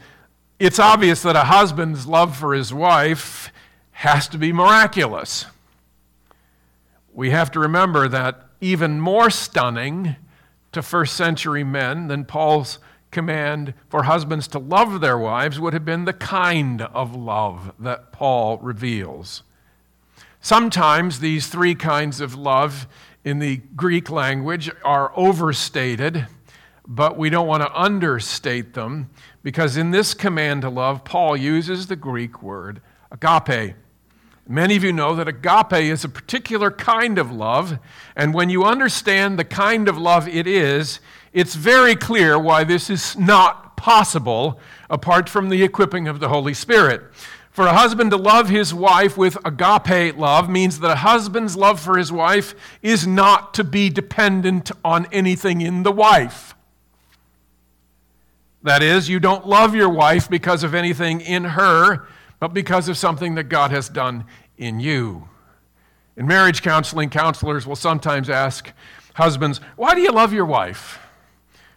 it's 0.59 0.79
obvious 0.79 1.23
that 1.23 1.37
a 1.37 1.45
husband's 1.45 2.07
love 2.07 2.37
for 2.37 2.55
his 2.55 2.73
wife 2.73 3.53
has 3.93 4.27
to 4.29 4.39
be 4.39 4.53
miraculous. 4.53 5.47
We 7.13 7.31
have 7.31 7.51
to 7.53 7.61
remember 7.61 8.09
that 8.09 8.47
even 8.61 9.01
more 9.01 9.29
stunning 9.29 10.17
to 10.73 10.83
first 10.83 11.15
century 11.15 11.65
men 11.65 12.09
than 12.09 12.25
Paul's 12.25 12.79
command 13.11 13.75
for 13.89 14.05
husbands 14.05 14.49
to 14.49 14.59
love 14.59 15.01
their 15.01 15.19
wives 15.19 15.61
would 15.61 15.73
have 15.73 15.85
been 15.85 16.05
the 16.05 16.13
kind 16.13 16.83
of 16.83 17.15
love 17.15 17.73
that 17.79 18.13
Paul 18.13 18.59
reveals. 18.59 19.43
Sometimes 20.47 21.19
these 21.19 21.49
three 21.49 21.75
kinds 21.75 22.21
of 22.21 22.37
love 22.37 22.87
in 23.25 23.41
the 23.41 23.57
Greek 23.75 24.11
language 24.11 24.71
are 24.85 25.11
overstated, 25.17 26.29
but 26.87 27.19
we 27.19 27.31
don't 27.31 27.49
want 27.49 27.65
to 27.65 27.75
understate 27.75 28.75
them 28.75 29.11
because 29.43 29.77
in 29.77 29.91
this 29.91 30.15
command 30.15 30.63
to 30.63 30.71
love, 30.71 31.05
Paul 31.05 31.37
uses 31.37 31.89
the 31.89 31.97
Greek 31.97 32.45
word 32.45 32.81
agape. 33.11 33.75
Many 34.47 34.77
of 34.77 34.85
you 34.85 34.93
know 34.93 35.17
that 35.17 35.27
agape 35.27 35.83
is 35.83 36.05
a 36.05 36.09
particular 36.09 36.71
kind 36.71 37.19
of 37.19 37.33
love, 37.33 37.81
and 38.15 38.33
when 38.33 38.49
you 38.49 38.63
understand 38.63 39.41
the 39.41 39.45
kind 39.45 39.89
of 39.89 39.99
love 39.99 40.29
it 40.29 40.47
is, 40.47 41.01
it's 41.33 41.57
very 41.57 41.97
clear 41.97 42.39
why 42.39 42.63
this 42.63 42.89
is 42.89 43.19
not 43.19 43.77
possible 43.77 44.61
apart 44.89 45.29
from 45.29 45.49
the 45.49 45.65
equipping 45.65 46.07
of 46.07 46.21
the 46.21 46.29
Holy 46.29 46.55
Spirit. 46.55 47.03
For 47.57 47.67
a 47.67 47.73
husband 47.73 48.11
to 48.11 48.19
love 48.19 48.51
his 48.51 48.75
wife 48.75 49.17
with 49.17 49.39
agape 49.43 50.19
love 50.19 50.51
means 50.51 50.81
that 50.81 50.91
a 50.91 50.97
husband's 50.97 51.57
love 51.57 51.81
for 51.81 51.97
his 51.97 52.13
wife 52.13 52.55
is 52.83 53.07
not 53.07 53.55
to 53.55 53.65
be 53.65 53.89
dependent 53.89 54.71
on 54.85 55.07
anything 55.11 55.63
in 55.63 55.83
the 55.83 55.91
wife. 55.91 56.55
That 58.63 58.83
is, 58.83 59.09
you 59.09 59.19
don't 59.19 59.47
love 59.47 59.75
your 59.75 59.89
wife 59.89 60.29
because 60.29 60.65
of 60.65 60.75
anything 60.75 61.23
in 61.23 61.45
her, 61.45 62.07
but 62.41 62.53
because 62.53 62.91
of 62.91 62.99
something 62.99 63.37
that 63.37 63.45
God 63.45 63.71
has 63.71 63.89
done 63.89 64.27
in 64.59 64.79
you. 64.79 65.27
In 66.15 66.27
marriage 66.27 66.61
counseling, 66.61 67.09
counselors 67.09 67.67
will 67.67 67.75
sometimes 67.75 68.29
ask 68.29 68.71
husbands, 69.15 69.63
Why 69.77 69.95
do 69.95 70.03
you 70.03 70.11
love 70.11 70.35
your 70.35 70.45
wife? 70.45 70.99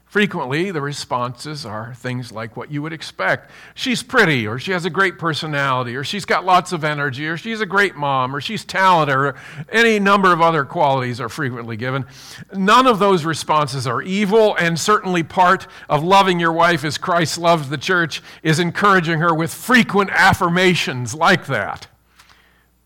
Frequently, 0.10 0.72
the 0.72 0.82
responses 0.82 1.68
are 1.68 1.94
things 1.94 2.32
like 2.32 2.58
what 2.58 2.72
you 2.72 2.82
would 2.82 2.92
expect. 2.92 3.52
She's 3.76 4.02
pretty, 4.02 4.48
or 4.48 4.58
she 4.58 4.72
has 4.72 4.84
a 4.84 4.90
great 4.90 5.20
personality, 5.20 5.96
or 5.96 6.04
she's 6.04 6.26
got 6.26 6.44
lots 6.44 6.72
of 6.72 6.84
energy, 6.84 7.28
or 7.28 7.38
she's 7.38 7.62
a 7.62 7.66
great 7.68 7.96
mom, 7.96 8.36
or 8.36 8.42
she's 8.42 8.66
talented, 8.66 9.16
or 9.16 9.36
any 9.72 10.00
number 10.00 10.34
of 10.34 10.42
other 10.42 10.66
qualities 10.66 11.22
are 11.22 11.30
frequently 11.30 11.78
given. 11.78 12.08
None 12.52 12.88
of 12.88 12.98
those 12.98 13.24
responses 13.24 13.86
are 13.86 14.02
evil, 14.02 14.56
and 14.56 14.80
certainly 14.80 15.22
part 15.22 15.68
of 15.88 16.04
loving 16.04 16.40
your 16.40 16.54
wife 16.54 16.84
as 16.84 16.98
Christ 16.98 17.38
loves 17.38 17.70
the 17.70 17.78
church 17.78 18.24
is 18.42 18.58
encouraging 18.58 19.20
her 19.20 19.32
with 19.32 19.54
frequent 19.54 20.10
affirmations 20.10 21.14
like 21.14 21.46
that. 21.46 21.86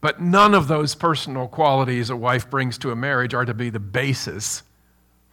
But 0.01 0.21
none 0.21 0.53
of 0.53 0.67
those 0.67 0.93
personal 0.93 1.47
qualities 1.47 2.09
a 2.09 2.17
wife 2.17 2.49
brings 2.49 2.77
to 2.79 2.91
a 2.91 2.97
marriage 2.97 3.33
are 3.33 3.45
to 3.45 3.53
be 3.53 3.69
the 3.69 3.79
basis 3.79 4.63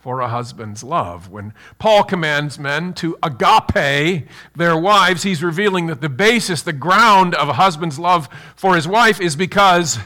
for 0.01 0.21
a 0.21 0.29
husband's 0.29 0.83
love. 0.83 1.31
When 1.31 1.53
Paul 1.79 2.05
commands 2.05 2.59
men 2.59 2.95
to 2.95 3.19
agape 3.23 4.27
their 4.57 4.77
wives, 4.77 5.23
he's 5.23 5.43
revealing 5.43 5.87
that 5.89 6.01
the 6.01 6.09
basis, 6.09 6.63
the 6.63 6.73
ground 6.73 7.35
of 7.35 7.51
a 7.51 7.53
husband's 7.53 7.99
love 7.99 8.27
for 8.57 8.75
his 8.75 8.89
wife 8.89 9.21
is 9.21 9.37
because 9.37 9.99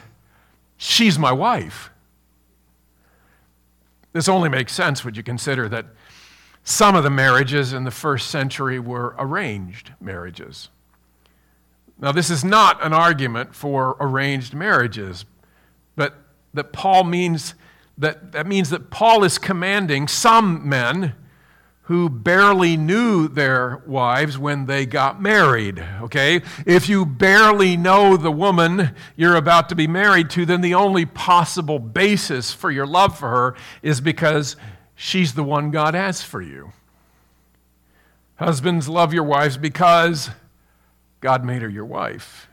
she's 0.76 1.16
my 1.16 1.30
wife. 1.30 1.90
This 4.12 4.28
only 4.28 4.48
makes 4.48 4.72
sense 4.72 5.04
when 5.04 5.14
you 5.14 5.22
consider 5.22 5.68
that 5.68 5.86
some 6.64 6.96
of 6.96 7.04
the 7.04 7.10
marriages 7.10 7.72
in 7.72 7.84
the 7.84 7.90
first 7.92 8.30
century 8.30 8.80
were 8.80 9.14
arranged 9.16 9.92
marriages. 10.00 10.70
Now, 12.00 12.10
this 12.10 12.30
is 12.30 12.44
not 12.44 12.84
an 12.84 12.92
argument 12.92 13.54
for 13.54 13.96
arranged 14.00 14.54
marriages, 14.54 15.24
but 15.94 16.14
that 16.52 16.72
Paul 16.72 17.04
means 17.04 17.54
that, 17.98 18.32
that 18.32 18.46
means 18.46 18.70
that 18.70 18.90
Paul 18.90 19.24
is 19.24 19.38
commanding 19.38 20.08
some 20.08 20.68
men 20.68 21.14
who 21.82 22.08
barely 22.08 22.78
knew 22.78 23.28
their 23.28 23.82
wives 23.86 24.38
when 24.38 24.64
they 24.64 24.86
got 24.86 25.20
married. 25.20 25.84
Okay? 26.00 26.40
If 26.66 26.88
you 26.88 27.04
barely 27.04 27.76
know 27.76 28.16
the 28.16 28.32
woman 28.32 28.94
you're 29.16 29.36
about 29.36 29.68
to 29.68 29.74
be 29.74 29.86
married 29.86 30.30
to, 30.30 30.46
then 30.46 30.62
the 30.62 30.74
only 30.74 31.04
possible 31.04 31.78
basis 31.78 32.54
for 32.54 32.70
your 32.70 32.86
love 32.86 33.18
for 33.18 33.28
her 33.28 33.54
is 33.82 34.00
because 34.00 34.56
she's 34.94 35.34
the 35.34 35.44
one 35.44 35.70
God 35.70 35.92
has 35.92 36.22
for 36.22 36.40
you. 36.40 36.72
Husbands, 38.36 38.88
love 38.88 39.12
your 39.12 39.24
wives 39.24 39.58
because 39.58 40.30
God 41.20 41.44
made 41.44 41.60
her 41.60 41.68
your 41.68 41.84
wife. 41.84 42.48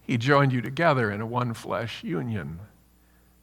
He 0.00 0.18
joined 0.18 0.52
you 0.52 0.60
together 0.60 1.08
in 1.10 1.20
a 1.20 1.26
one 1.26 1.54
flesh 1.54 2.02
union. 2.02 2.58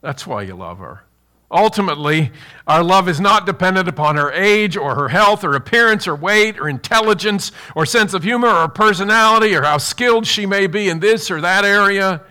That's 0.01 0.27
why 0.27 0.41
you 0.41 0.55
love 0.55 0.79
her. 0.79 1.03
Ultimately, 1.51 2.31
our 2.67 2.83
love 2.83 3.09
is 3.09 3.19
not 3.19 3.47
dependent 3.47 3.87
upon 3.87 4.17
her 4.17 4.31
age 4.31 4.77
or 4.77 4.93
her 4.93 5.09
health 5.09 5.43
or 5.43 5.55
appearance 5.55 6.07
or 6.07 6.15
weight 6.15 6.59
or 6.59 6.69
intelligence 6.69 7.51
or 7.75 7.87
sense 7.87 8.13
of 8.13 8.23
humor 8.23 8.49
or 8.49 8.67
personality 8.67 9.55
or 9.55 9.63
how 9.63 9.79
skilled 9.79 10.27
she 10.27 10.45
may 10.45 10.67
be 10.67 10.89
in 10.89 10.99
this 10.99 11.31
or 11.31 11.41
that 11.41 11.65
area. 11.65 12.21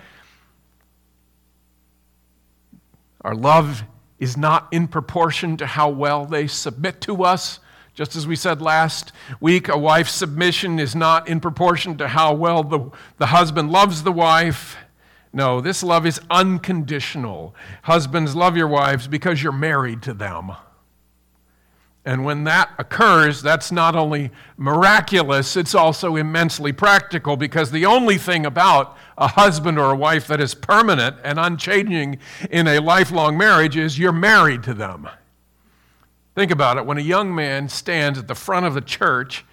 Our 3.23 3.35
love 3.35 3.83
is 4.21 4.37
not 4.37 4.69
in 4.73 4.87
proportion 4.87 5.57
to 5.57 5.67
how 5.67 5.89
well 5.89 6.25
they 6.25 6.47
submit 6.47 7.01
to 7.03 7.25
us. 7.25 7.59
Just 7.95 8.15
as 8.15 8.29
we 8.29 8.37
said 8.37 8.63
last 8.63 9.11
week, 9.41 9.67
a 9.67 9.77
wife's 9.77 10.13
submission 10.13 10.79
is 10.79 10.95
not 10.95 11.29
in 11.29 11.41
proportion 11.41 11.99
to 11.99 12.07
how 12.07 12.33
well 12.33 12.63
the, 12.63 12.91
the 13.17 13.27
husband 13.27 13.73
loves 13.73 14.05
the 14.05 14.13
wife. 14.13 14.77
No, 15.33 15.61
this 15.61 15.83
love 15.83 16.07
is 16.07 16.21
unconditional. 16.31 17.55
Husbands, 17.83 18.35
love 18.35 18.57
your 18.57 18.69
wives 18.69 19.07
because 19.07 19.43
you're 19.43 19.53
married 19.53 20.03
to 20.03 20.15
them. 20.15 20.53
And 22.05 22.25
when 22.25 22.45
that 22.45 22.71
occurs, 22.79 23.43
that's 23.43 23.71
not 23.71 23.95
only 23.95 24.31
miraculous, 24.57 25.57
it's 25.57 25.75
also 25.75 26.17
immensely 26.17 26.73
practical 26.73 27.37
because 27.37 27.71
the 27.71 27.85
only 27.85 28.17
thing 28.17 28.47
about 28.47 28.97
a 29.19 29.29
husband 29.29 29.79
or 29.79 29.91
a 29.91 29.97
wife 29.97 30.27
that 30.29 30.41
is 30.41 30.55
permanent 30.55 31.17
and 31.23 31.39
unchanging 31.39 32.19
in 32.51 32.67
a 32.67 32.79
lifelong 32.79 33.37
marriage 33.37 33.77
is 33.77 33.99
you're 33.99 34.13
married 34.13 34.63
to 34.63 34.73
them. 34.73 35.07
Think 36.35 36.51
about 36.51 36.79
it. 36.79 36.87
When 36.87 36.97
a 36.97 37.03
young 37.03 37.35
man 37.35 37.69
stands 37.69 38.19
at 38.19 38.27
the 38.27 38.35
front 38.35 38.65
of 38.65 38.73
the 38.73 38.81
church 38.81 39.45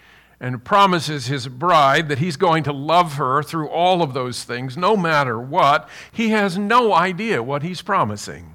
and 0.46 0.64
promises 0.64 1.26
his 1.26 1.48
bride 1.48 2.08
that 2.08 2.20
he's 2.20 2.38
going 2.38 2.64
to 2.64 2.72
love 2.72 3.14
her 3.14 3.42
through 3.42 3.68
all 3.68 4.04
of 4.04 4.14
those 4.14 4.44
things, 4.44 4.78
no 4.78 4.96
matter 4.96 5.40
what, 5.40 5.90
he 6.12 6.30
has 6.30 6.56
no 6.56 6.94
idea 6.94 7.42
what 7.42 7.64
he's 7.64 7.82
promising. 7.82 8.54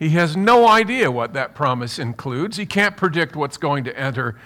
He 0.00 0.08
has 0.10 0.36
no 0.36 0.66
idea 0.66 1.12
what 1.12 1.32
that 1.32 1.54
promise 1.54 2.00
includes. 2.00 2.56
He 2.56 2.66
can't 2.66 2.96
predict 2.96 3.36
what's 3.36 3.56
going 3.56 3.84
to 3.84 3.96
enter 3.96 4.36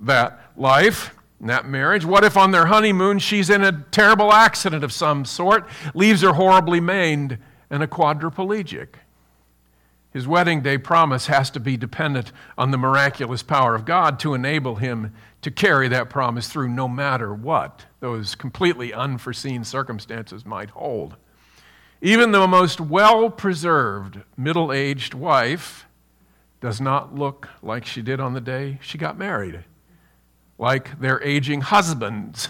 that 0.00 0.50
life, 0.54 1.14
that 1.40 1.66
marriage. 1.66 2.04
What 2.04 2.24
if 2.24 2.36
on 2.36 2.50
their 2.50 2.66
honeymoon 2.66 3.18
she's 3.18 3.48
in 3.48 3.64
a 3.64 3.86
terrible 3.90 4.34
accident 4.34 4.84
of 4.84 4.92
some 4.92 5.24
sort, 5.24 5.66
leaves 5.94 6.20
her 6.20 6.34
horribly 6.34 6.80
maimed 6.80 7.38
and 7.70 7.82
a 7.82 7.86
quadriplegic? 7.86 8.96
His 10.12 10.28
wedding 10.28 10.60
day 10.60 10.78
promise 10.78 11.26
has 11.26 11.50
to 11.50 11.58
be 11.58 11.76
dependent 11.76 12.32
on 12.56 12.70
the 12.70 12.78
miraculous 12.78 13.42
power 13.42 13.74
of 13.74 13.84
God 13.86 14.20
to 14.20 14.34
enable 14.34 14.76
him 14.76 15.12
to 15.44 15.50
carry 15.50 15.88
that 15.88 16.08
promise 16.08 16.48
through 16.48 16.68
no 16.68 16.88
matter 16.88 17.34
what 17.34 17.84
those 18.00 18.34
completely 18.34 18.94
unforeseen 18.94 19.62
circumstances 19.62 20.46
might 20.46 20.70
hold. 20.70 21.16
Even 22.00 22.32
the 22.32 22.48
most 22.48 22.80
well 22.80 23.28
preserved 23.28 24.22
middle 24.38 24.72
aged 24.72 25.12
wife 25.12 25.84
does 26.62 26.80
not 26.80 27.14
look 27.14 27.50
like 27.62 27.84
she 27.84 28.00
did 28.00 28.20
on 28.20 28.32
the 28.32 28.40
day 28.40 28.78
she 28.80 28.96
got 28.96 29.18
married, 29.18 29.64
like 30.56 30.98
their 30.98 31.22
aging 31.22 31.60
husbands. 31.60 32.48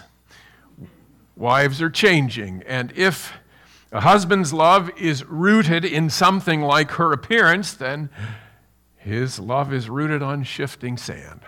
Wives 1.35 1.81
are 1.81 1.89
changing, 1.89 2.63
and 2.65 2.93
if 2.95 3.33
a 3.91 3.99
husband's 3.99 4.53
love 4.53 4.89
is 4.97 5.25
rooted 5.25 5.83
in 5.83 6.09
something 6.09 6.61
like 6.61 6.91
her 6.91 7.11
appearance, 7.11 7.73
then 7.73 8.09
his 8.95 9.37
love 9.37 9.73
is 9.73 9.89
rooted 9.89 10.23
on 10.23 10.45
shifting 10.45 10.95
sand. 10.95 11.41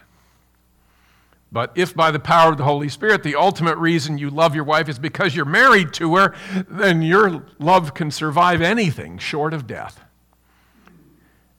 But 1.52 1.72
if 1.76 1.96
by 1.96 2.12
the 2.12 2.20
power 2.20 2.52
of 2.52 2.58
the 2.58 2.66
Holy 2.66 2.90
Spirit, 2.90 3.24
the 3.24 3.36
ultimate 3.36 3.78
reason 3.78 4.18
you 4.18 4.30
love 4.30 4.54
your 4.54 4.66
wife 4.66 4.90
is 4.90 5.00
because 5.00 5.36
you're 5.36 5.46
married 5.46 5.94
to 5.94 6.16
her, 6.16 6.36
then 6.70 7.02
your 7.02 7.46
love 7.60 7.94
can 7.94 8.12
survive 8.12 8.62
anything 8.62 9.18
short 9.18 9.54
of 9.54 9.66
death. 9.66 10.02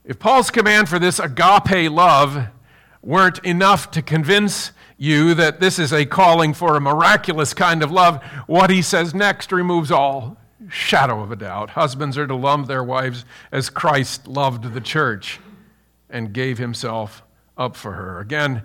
If 0.05 0.19
Paul's 0.19 0.51
command 0.51 0.89
for 0.89 0.99
this 0.99 1.19
agape 1.19 1.91
love 1.91 2.47
weren't 3.01 3.39
enough 3.39 3.91
to 3.91 4.01
convince 4.01 4.71
you 4.97 5.33
that 5.33 5.59
this 5.59 5.79
is 5.79 5.93
a 5.93 6.05
calling 6.05 6.53
for 6.53 6.75
a 6.75 6.81
miraculous 6.81 7.53
kind 7.53 7.81
of 7.81 7.91
love, 7.91 8.21
what 8.45 8.69
he 8.69 8.81
says 8.81 9.13
next 9.13 9.51
removes 9.51 9.91
all 9.91 10.37
shadow 10.69 11.21
of 11.23 11.31
a 11.31 11.35
doubt. 11.35 11.71
Husbands 11.71 12.17
are 12.17 12.27
to 12.27 12.35
love 12.35 12.67
their 12.67 12.83
wives 12.83 13.25
as 13.51 13.69
Christ 13.69 14.27
loved 14.27 14.73
the 14.73 14.81
church 14.81 15.39
and 16.09 16.33
gave 16.33 16.57
himself 16.57 17.23
up 17.57 17.75
for 17.75 17.93
her. 17.93 18.19
Again, 18.19 18.63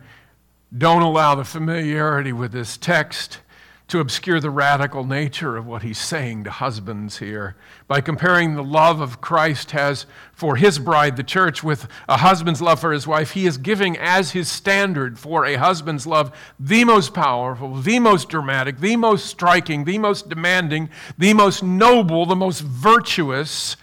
don't 0.77 1.03
allow 1.03 1.35
the 1.35 1.45
familiarity 1.45 2.33
with 2.33 2.53
this 2.53 2.77
text 2.77 3.39
to 3.87 4.01
obscure 4.01 4.41
the 4.41 4.51
radical 4.51 5.05
nature 5.05 5.57
of 5.57 5.67
what 5.67 5.83
he's 5.83 5.99
saying 5.99 6.43
to 6.43 6.51
husbands 6.51 7.19
here. 7.19 7.55
By 7.87 8.01
comparing 8.01 8.55
the 8.55 8.65
love 8.65 9.01
of 9.01 9.21
Christ 9.21 9.73
has 9.73 10.07
for 10.33 10.57
his 10.57 10.79
bride, 10.79 11.17
the 11.17 11.23
church, 11.23 11.63
with 11.63 11.87
a 12.09 12.17
husband's 12.17 12.63
love 12.63 12.81
for 12.81 12.93
his 12.93 13.07
wife, 13.07 13.33
he 13.33 13.47
is 13.47 13.59
giving 13.59 13.99
as 13.99 14.31
his 14.31 14.51
standard 14.51 15.19
for 15.19 15.45
a 15.45 15.57
husband's 15.57 16.07
love 16.07 16.33
the 16.59 16.85
most 16.85 17.13
powerful, 17.13 17.75
the 17.75 17.99
most 17.99 18.31
dramatic, 18.31 18.81
the 18.81 18.97
most 18.97 19.27
striking, 19.27 19.85
the 19.85 19.99
most 19.99 20.31
demanding, 20.31 20.89
the 21.19 21.35
most 21.35 21.63
noble, 21.63 22.25
the 22.25 22.35
most 22.35 22.63
virtuous 22.63 23.77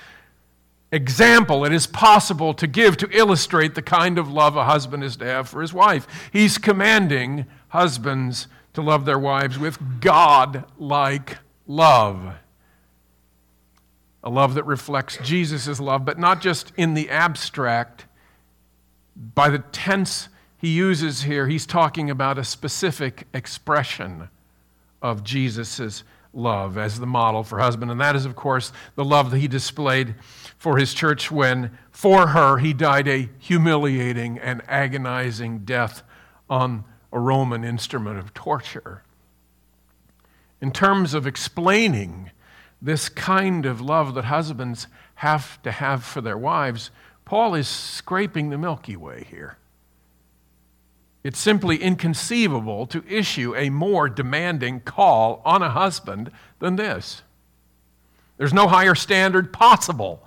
example 0.92 1.64
it 1.66 1.72
is 1.72 1.88
possible 1.88 2.54
to 2.54 2.68
give 2.68 2.98
to 2.98 3.10
illustrate 3.12 3.76
the 3.76 3.82
kind 3.82 4.18
of 4.18 4.30
love 4.30 4.56
a 4.56 4.66
husband 4.66 5.04
is 5.04 5.18
to 5.18 5.26
have 5.26 5.48
for 5.48 5.62
his 5.62 5.74
wife. 5.74 6.30
He's 6.34 6.58
commanding 6.58 7.46
husbands 7.70 8.48
to 8.74 8.82
love 8.82 9.06
their 9.06 9.20
wives 9.20 9.58
with 9.58 10.02
God 10.02 10.66
like 10.78 11.38
love. 11.68 12.36
A 14.24 14.30
love 14.30 14.54
that 14.54 14.66
reflects 14.66 15.18
Jesus' 15.24 15.80
love, 15.80 16.06
but 16.06 16.20
not 16.20 16.42
just 16.42 16.72
in 16.78 16.94
the 16.94 17.10
abstract. 17.10 18.06
By 19.16 19.50
the 19.50 19.60
tense 19.60 20.30
he 20.58 20.70
uses 20.70 21.24
here, 21.24 21.48
he's 21.48 21.66
talking 21.66 22.10
about 22.10 22.38
a 22.38 22.44
specific 22.44 23.28
expression 23.34 24.30
of 25.02 25.24
Jesus' 25.24 26.04
love 26.34 26.78
as 26.78 27.00
the 27.00 27.08
model 27.08 27.44
for 27.44 27.60
husband. 27.60 27.92
And 27.92 28.00
that 28.00 28.16
is, 28.16 28.26
of 28.26 28.36
course, 28.36 28.72
the 28.96 29.04
love 29.04 29.32
that 29.32 29.40
he 29.40 29.48
displayed 29.48 30.16
for 30.62 30.78
his 30.78 30.94
church 30.94 31.32
when, 31.32 31.76
for 31.90 32.28
her, 32.28 32.60
he 32.60 32.72
died 32.72 33.08
a 33.08 33.28
humiliating 33.40 34.38
and 34.38 34.62
agonizing 34.68 35.58
death 35.66 36.04
on 36.52 36.84
a 37.12 37.18
Roman 37.18 37.64
instrument 37.64 38.20
of 38.20 38.32
torture. 38.36 39.02
In 40.62 40.70
terms 40.72 41.16
of 41.16 41.26
explaining 41.26 42.30
this 42.80 43.10
kind 43.10 43.66
of 43.66 43.82
love 43.82 44.14
that 44.14 44.26
husbands 44.26 44.86
have 45.16 45.60
to 45.64 45.72
have 45.72 46.04
for 46.04 46.22
their 46.22 46.38
wives, 46.38 46.92
Paul 47.26 47.56
is 47.56 47.68
scraping 47.68 48.52
the 48.52 48.58
Milky 48.60 48.96
Way 48.96 49.26
here. 49.32 49.58
It's 51.24 51.40
simply 51.40 51.78
inconceivable 51.78 52.86
to 52.86 53.04
issue 53.08 53.56
a 53.56 53.72
more 53.72 54.08
demanding 54.08 54.82
call 54.82 55.42
on 55.44 55.64
a 55.64 55.72
husband 55.72 56.30
than 56.60 56.76
this. 56.76 57.24
There's 58.38 58.54
no 58.54 58.68
higher 58.68 58.94
standard 58.94 59.52
possible 59.52 60.22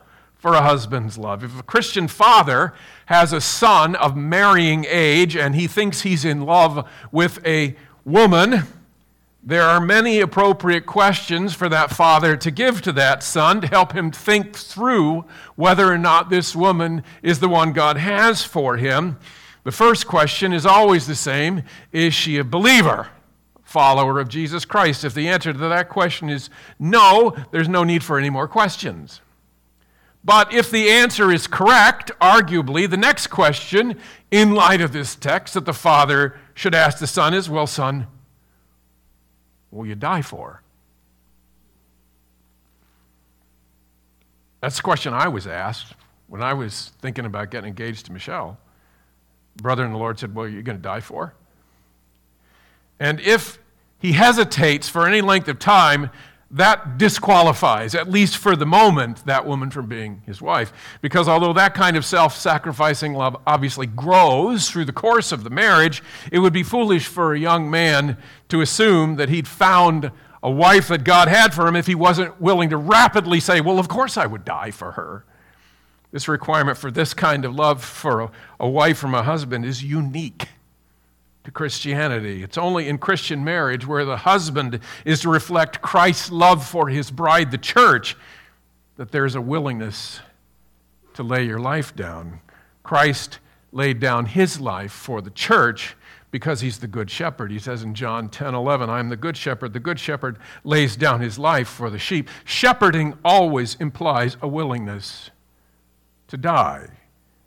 for 0.44 0.52
a 0.52 0.60
husband's 0.60 1.16
love. 1.16 1.42
If 1.42 1.58
a 1.58 1.62
Christian 1.62 2.06
father 2.06 2.74
has 3.06 3.32
a 3.32 3.40
son 3.40 3.94
of 3.94 4.14
marrying 4.14 4.84
age 4.86 5.36
and 5.36 5.54
he 5.54 5.66
thinks 5.66 6.02
he's 6.02 6.22
in 6.22 6.42
love 6.42 6.86
with 7.10 7.38
a 7.46 7.74
woman, 8.04 8.64
there 9.42 9.62
are 9.62 9.80
many 9.80 10.20
appropriate 10.20 10.84
questions 10.84 11.54
for 11.54 11.70
that 11.70 11.90
father 11.90 12.36
to 12.36 12.50
give 12.50 12.82
to 12.82 12.92
that 12.92 13.22
son 13.22 13.62
to 13.62 13.66
help 13.68 13.94
him 13.94 14.12
think 14.12 14.54
through 14.54 15.24
whether 15.56 15.90
or 15.90 15.96
not 15.96 16.28
this 16.28 16.54
woman 16.54 17.02
is 17.22 17.40
the 17.40 17.48
one 17.48 17.72
God 17.72 17.96
has 17.96 18.44
for 18.44 18.76
him. 18.76 19.16
The 19.62 19.72
first 19.72 20.06
question 20.06 20.52
is 20.52 20.66
always 20.66 21.06
the 21.06 21.14
same 21.14 21.62
Is 21.90 22.12
she 22.12 22.36
a 22.36 22.44
believer? 22.44 23.08
Follower 23.62 24.20
of 24.20 24.28
Jesus 24.28 24.66
Christ. 24.66 25.04
If 25.04 25.14
the 25.14 25.26
answer 25.26 25.54
to 25.54 25.58
that 25.58 25.88
question 25.88 26.28
is 26.28 26.50
no, 26.78 27.34
there's 27.50 27.66
no 27.66 27.82
need 27.82 28.04
for 28.04 28.18
any 28.18 28.28
more 28.28 28.46
questions. 28.46 29.22
But 30.24 30.54
if 30.54 30.70
the 30.70 30.88
answer 30.88 31.30
is 31.30 31.46
correct, 31.46 32.10
arguably, 32.18 32.88
the 32.88 32.96
next 32.96 33.26
question, 33.26 34.00
in 34.30 34.54
light 34.54 34.80
of 34.80 34.92
this 34.92 35.14
text, 35.14 35.54
that 35.54 35.66
the 35.66 35.74
father 35.74 36.38
should 36.54 36.74
ask 36.74 36.98
the 36.98 37.06
son 37.06 37.34
is 37.34 37.50
well, 37.50 37.66
son, 37.66 38.06
will 39.70 39.84
you 39.84 39.94
die 39.94 40.22
for? 40.22 40.62
That's 44.62 44.76
the 44.76 44.82
question 44.82 45.12
I 45.12 45.28
was 45.28 45.46
asked 45.46 45.92
when 46.26 46.42
I 46.42 46.54
was 46.54 46.92
thinking 47.02 47.26
about 47.26 47.50
getting 47.50 47.68
engaged 47.68 48.06
to 48.06 48.12
Michelle. 48.12 48.56
Brother 49.56 49.84
in 49.84 49.92
the 49.92 49.98
Lord 49.98 50.18
said, 50.18 50.34
Well, 50.34 50.48
you're 50.48 50.62
going 50.62 50.78
to 50.78 50.82
die 50.82 51.00
for? 51.00 51.34
And 52.98 53.20
if 53.20 53.58
he 53.98 54.12
hesitates 54.12 54.88
for 54.88 55.06
any 55.06 55.20
length 55.20 55.48
of 55.48 55.58
time, 55.58 56.10
that 56.54 56.98
disqualifies, 56.98 57.96
at 57.96 58.08
least 58.08 58.36
for 58.36 58.54
the 58.54 58.64
moment, 58.64 59.26
that 59.26 59.44
woman 59.44 59.70
from 59.70 59.88
being 59.88 60.22
his 60.24 60.40
wife. 60.40 60.72
Because 61.02 61.28
although 61.28 61.52
that 61.52 61.74
kind 61.74 61.96
of 61.96 62.04
self 62.04 62.36
sacrificing 62.36 63.12
love 63.12 63.36
obviously 63.44 63.86
grows 63.86 64.70
through 64.70 64.84
the 64.84 64.92
course 64.92 65.32
of 65.32 65.42
the 65.42 65.50
marriage, 65.50 66.00
it 66.30 66.38
would 66.38 66.52
be 66.52 66.62
foolish 66.62 67.06
for 67.06 67.34
a 67.34 67.38
young 67.38 67.68
man 67.68 68.16
to 68.50 68.60
assume 68.60 69.16
that 69.16 69.30
he'd 69.30 69.48
found 69.48 70.12
a 70.44 70.50
wife 70.50 70.88
that 70.88 71.02
God 71.02 71.26
had 71.26 71.52
for 71.52 71.66
him 71.66 71.74
if 71.74 71.88
he 71.88 71.96
wasn't 71.96 72.40
willing 72.40 72.70
to 72.70 72.76
rapidly 72.76 73.40
say, 73.40 73.60
Well, 73.60 73.80
of 73.80 73.88
course 73.88 74.16
I 74.16 74.26
would 74.26 74.44
die 74.44 74.70
for 74.70 74.92
her. 74.92 75.24
This 76.12 76.28
requirement 76.28 76.78
for 76.78 76.92
this 76.92 77.14
kind 77.14 77.44
of 77.44 77.52
love 77.52 77.82
for 77.82 78.20
a, 78.20 78.30
a 78.60 78.68
wife 78.68 78.98
from 78.98 79.14
a 79.14 79.24
husband 79.24 79.64
is 79.64 79.82
unique 79.82 80.46
to 81.44 81.50
Christianity. 81.50 82.42
It's 82.42 82.58
only 82.58 82.88
in 82.88 82.98
Christian 82.98 83.44
marriage 83.44 83.86
where 83.86 84.04
the 84.04 84.16
husband 84.16 84.80
is 85.04 85.20
to 85.20 85.28
reflect 85.28 85.82
Christ's 85.82 86.30
love 86.30 86.66
for 86.66 86.88
his 86.88 87.10
bride, 87.10 87.50
the 87.50 87.58
church, 87.58 88.16
that 88.96 89.12
there's 89.12 89.34
a 89.34 89.40
willingness 89.40 90.20
to 91.14 91.22
lay 91.22 91.44
your 91.44 91.60
life 91.60 91.94
down. 91.94 92.40
Christ 92.82 93.38
laid 93.72 94.00
down 94.00 94.26
his 94.26 94.60
life 94.60 94.92
for 94.92 95.20
the 95.20 95.30
church 95.30 95.96
because 96.30 96.60
he's 96.60 96.78
the 96.78 96.86
good 96.86 97.10
shepherd. 97.10 97.50
He 97.50 97.58
says 97.58 97.82
in 97.82 97.94
John 97.94 98.28
10 98.28 98.54
11, 98.54 98.88
I 98.88 98.98
am 98.98 99.08
the 99.08 99.16
good 99.16 99.36
shepherd. 99.36 99.72
The 99.72 99.80
good 99.80 100.00
shepherd 100.00 100.38
lays 100.64 100.96
down 100.96 101.20
his 101.20 101.38
life 101.38 101.68
for 101.68 101.90
the 101.90 101.98
sheep. 101.98 102.28
Shepherding 102.44 103.14
always 103.24 103.76
implies 103.76 104.36
a 104.40 104.48
willingness 104.48 105.30
to 106.28 106.36
die. 106.36 106.88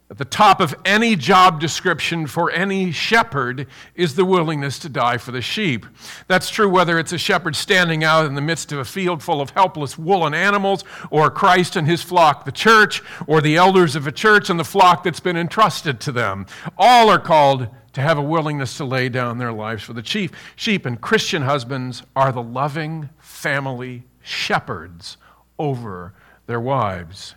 At 0.10 0.18
the 0.18 0.26
top 0.26 0.62
of 0.62 0.74
any 0.86 1.18
job 1.18 1.60
description 1.60 2.28
for 2.28 2.50
any 2.52 2.92
shepherd 2.92 3.68
is 3.94 4.16
the 4.16 4.24
willingness 4.24 4.80
to 4.80 4.90
die 4.90 5.18
for 5.18 5.32
the 5.32 5.42
sheep. 5.42 5.86
That's 6.28 6.50
true 6.50 6.70
whether 6.70 6.98
it's 6.98 7.12
a 7.12 7.18
shepherd 7.18 7.58
standing 7.58 8.06
out 8.06 8.26
in 8.26 8.34
the 8.34 8.42
midst 8.42 8.72
of 8.72 8.80
a 8.80 8.86
field 8.86 9.22
full 9.22 9.42
of 9.42 9.50
helpless 9.50 9.98
woolen 9.98 10.34
animals, 10.34 10.86
or 11.12 11.30
Christ 11.30 11.76
and 11.76 11.86
his 11.86 12.04
flock, 12.04 12.46
the 12.46 12.54
church, 12.54 13.04
or 13.28 13.42
the 13.42 13.58
elders 13.58 13.98
of 13.98 14.08
a 14.08 14.12
church 14.14 14.50
and 14.50 14.58
the 14.58 14.64
flock 14.64 15.04
that's 15.04 15.20
been 15.20 15.36
entrusted 15.36 16.00
to 16.02 16.14
them. 16.14 16.46
All 16.78 17.10
are 17.10 17.20
called 17.20 17.68
to 17.92 18.02
have 18.02 18.18
a 18.18 18.24
willingness 18.24 18.78
to 18.78 18.86
lay 18.86 19.10
down 19.10 19.40
their 19.40 19.52
lives 19.52 19.84
for 19.84 19.92
the 19.92 20.06
sheep. 20.06 20.34
Sheep 20.56 20.86
and 20.86 21.02
Christian 21.02 21.42
husbands 21.42 22.04
are 22.16 22.32
the 22.32 22.42
loving 22.42 23.10
family 23.20 24.06
shepherds 24.22 25.18
over 25.60 26.14
their 26.46 26.62
wives. 26.62 27.36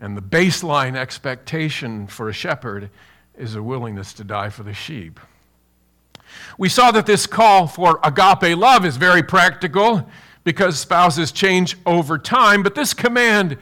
And 0.00 0.16
the 0.16 0.22
baseline 0.22 0.96
expectation 0.96 2.06
for 2.06 2.28
a 2.28 2.32
shepherd 2.32 2.90
is 3.36 3.54
a 3.54 3.62
willingness 3.62 4.12
to 4.14 4.24
die 4.24 4.50
for 4.50 4.62
the 4.62 4.74
sheep. 4.74 5.20
We 6.58 6.68
saw 6.68 6.90
that 6.90 7.06
this 7.06 7.26
call 7.26 7.66
for 7.66 8.00
agape 8.02 8.56
love 8.56 8.84
is 8.84 8.96
very 8.96 9.22
practical 9.22 10.08
because 10.42 10.78
spouses 10.78 11.32
change 11.32 11.76
over 11.86 12.18
time, 12.18 12.62
but 12.62 12.74
this 12.74 12.92
command 12.92 13.56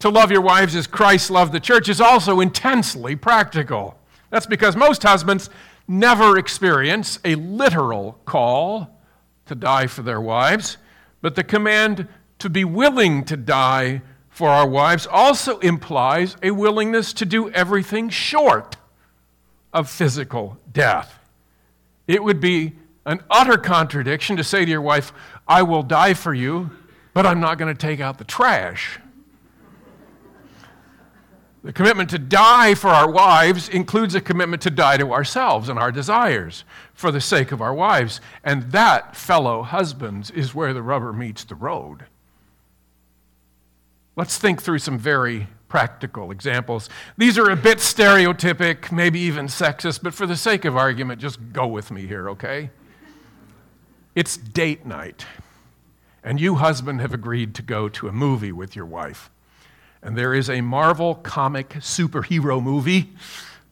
to 0.00 0.10
love 0.10 0.32
your 0.32 0.40
wives 0.40 0.74
as 0.74 0.86
Christ 0.86 1.30
loved 1.30 1.52
the 1.52 1.60
church 1.60 1.88
is 1.88 2.00
also 2.00 2.40
intensely 2.40 3.14
practical. 3.14 3.96
That's 4.30 4.46
because 4.46 4.74
most 4.74 5.02
husbands 5.04 5.48
never 5.86 6.38
experience 6.38 7.18
a 7.24 7.34
literal 7.36 8.18
call 8.24 8.98
to 9.46 9.54
die 9.54 9.86
for 9.86 10.02
their 10.02 10.20
wives, 10.20 10.78
but 11.20 11.34
the 11.34 11.44
command 11.44 12.08
to 12.40 12.50
be 12.50 12.64
willing 12.64 13.24
to 13.24 13.36
die 13.36 14.02
for 14.32 14.48
our 14.48 14.66
wives 14.66 15.06
also 15.06 15.58
implies 15.58 16.36
a 16.42 16.50
willingness 16.50 17.12
to 17.12 17.26
do 17.26 17.50
everything 17.50 18.08
short 18.08 18.76
of 19.72 19.90
physical 19.90 20.56
death. 20.72 21.18
It 22.08 22.24
would 22.24 22.40
be 22.40 22.72
an 23.04 23.22
utter 23.30 23.58
contradiction 23.58 24.36
to 24.38 24.44
say 24.44 24.64
to 24.64 24.70
your 24.70 24.80
wife, 24.80 25.12
I 25.46 25.62
will 25.62 25.82
die 25.82 26.14
for 26.14 26.32
you, 26.32 26.70
but 27.12 27.26
I'm 27.26 27.40
not 27.40 27.58
going 27.58 27.74
to 27.74 27.78
take 27.78 28.00
out 28.00 28.16
the 28.16 28.24
trash. 28.24 28.98
The 31.62 31.72
commitment 31.72 32.10
to 32.10 32.18
die 32.18 32.74
for 32.74 32.88
our 32.88 33.10
wives 33.10 33.68
includes 33.68 34.14
a 34.14 34.20
commitment 34.20 34.62
to 34.62 34.70
die 34.70 34.96
to 34.96 35.12
ourselves 35.12 35.68
and 35.68 35.78
our 35.78 35.92
desires 35.92 36.64
for 36.94 37.12
the 37.12 37.20
sake 37.20 37.52
of 37.52 37.60
our 37.60 37.74
wives. 37.74 38.20
And 38.42 38.72
that, 38.72 39.14
fellow 39.14 39.62
husbands, 39.62 40.30
is 40.30 40.54
where 40.54 40.72
the 40.72 40.82
rubber 40.82 41.12
meets 41.12 41.44
the 41.44 41.54
road. 41.54 42.06
Let's 44.16 44.38
think 44.38 44.62
through 44.62 44.80
some 44.80 44.98
very 44.98 45.48
practical 45.68 46.30
examples. 46.30 46.88
These 47.16 47.38
are 47.38 47.50
a 47.50 47.56
bit 47.56 47.78
stereotypic, 47.78 48.92
maybe 48.92 49.20
even 49.20 49.46
sexist, 49.46 50.02
but 50.02 50.12
for 50.12 50.26
the 50.26 50.36
sake 50.36 50.64
of 50.64 50.76
argument, 50.76 51.20
just 51.20 51.52
go 51.52 51.66
with 51.66 51.90
me 51.90 52.06
here, 52.06 52.28
okay? 52.30 52.70
It's 54.14 54.36
date 54.36 54.84
night, 54.84 55.24
and 56.22 56.38
you, 56.38 56.56
husband, 56.56 57.00
have 57.00 57.14
agreed 57.14 57.54
to 57.54 57.62
go 57.62 57.88
to 57.88 58.08
a 58.08 58.12
movie 58.12 58.52
with 58.52 58.76
your 58.76 58.84
wife 58.84 59.30
and 60.02 60.18
there 60.18 60.34
is 60.34 60.50
a 60.50 60.60
Marvel 60.60 61.14
comic 61.14 61.70
superhero 61.74 62.62
movie 62.62 63.12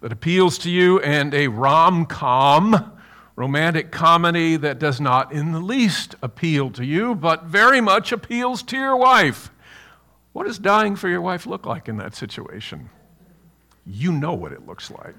that 0.00 0.12
appeals 0.12 0.56
to 0.58 0.70
you, 0.70 1.00
and 1.00 1.34
a 1.34 1.48
rom 1.48 2.06
com, 2.06 2.92
romantic 3.36 3.90
comedy 3.90 4.56
that 4.56 4.78
does 4.78 5.00
not 5.00 5.32
in 5.32 5.52
the 5.52 5.60
least 5.60 6.14
appeal 6.22 6.70
to 6.70 6.84
you, 6.84 7.14
but 7.14 7.44
very 7.44 7.80
much 7.80 8.12
appeals 8.12 8.62
to 8.62 8.76
your 8.76 8.96
wife. 8.96 9.50
What 10.32 10.46
does 10.46 10.58
dying 10.58 10.96
for 10.96 11.08
your 11.08 11.20
wife 11.20 11.46
look 11.46 11.66
like 11.66 11.88
in 11.88 11.96
that 11.98 12.14
situation? 12.14 12.90
You 13.84 14.12
know 14.12 14.34
what 14.34 14.52
it 14.52 14.66
looks 14.66 14.90
like. 14.90 15.14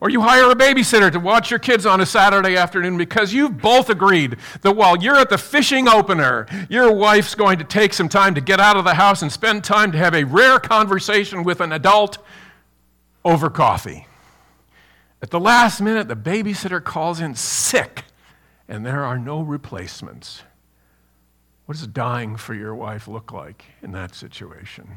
Or 0.00 0.08
you 0.08 0.20
hire 0.20 0.48
a 0.50 0.54
babysitter 0.54 1.10
to 1.10 1.18
watch 1.18 1.50
your 1.50 1.58
kids 1.58 1.84
on 1.84 2.00
a 2.00 2.06
Saturday 2.06 2.56
afternoon 2.56 2.96
because 2.96 3.32
you've 3.32 3.58
both 3.58 3.90
agreed 3.90 4.36
that 4.62 4.72
while 4.72 4.96
you're 4.96 5.16
at 5.16 5.28
the 5.28 5.38
fishing 5.38 5.88
opener, 5.88 6.46
your 6.70 6.92
wife's 6.92 7.34
going 7.34 7.58
to 7.58 7.64
take 7.64 7.92
some 7.92 8.08
time 8.08 8.34
to 8.36 8.40
get 8.40 8.60
out 8.60 8.76
of 8.76 8.84
the 8.84 8.94
house 8.94 9.22
and 9.22 9.32
spend 9.32 9.64
time 9.64 9.90
to 9.90 9.98
have 9.98 10.14
a 10.14 10.22
rare 10.22 10.60
conversation 10.60 11.42
with 11.42 11.60
an 11.60 11.72
adult 11.72 12.18
over 13.24 13.50
coffee. 13.50 14.06
At 15.20 15.30
the 15.30 15.40
last 15.40 15.80
minute, 15.80 16.06
the 16.06 16.14
babysitter 16.14 16.82
calls 16.82 17.18
in 17.18 17.34
sick 17.34 18.04
and 18.68 18.86
there 18.86 19.04
are 19.04 19.18
no 19.18 19.40
replacements. 19.40 20.42
What 21.68 21.76
does 21.76 21.86
dying 21.86 22.38
for 22.38 22.54
your 22.54 22.74
wife 22.74 23.06
look 23.06 23.30
like 23.30 23.62
in 23.82 23.92
that 23.92 24.14
situation? 24.14 24.96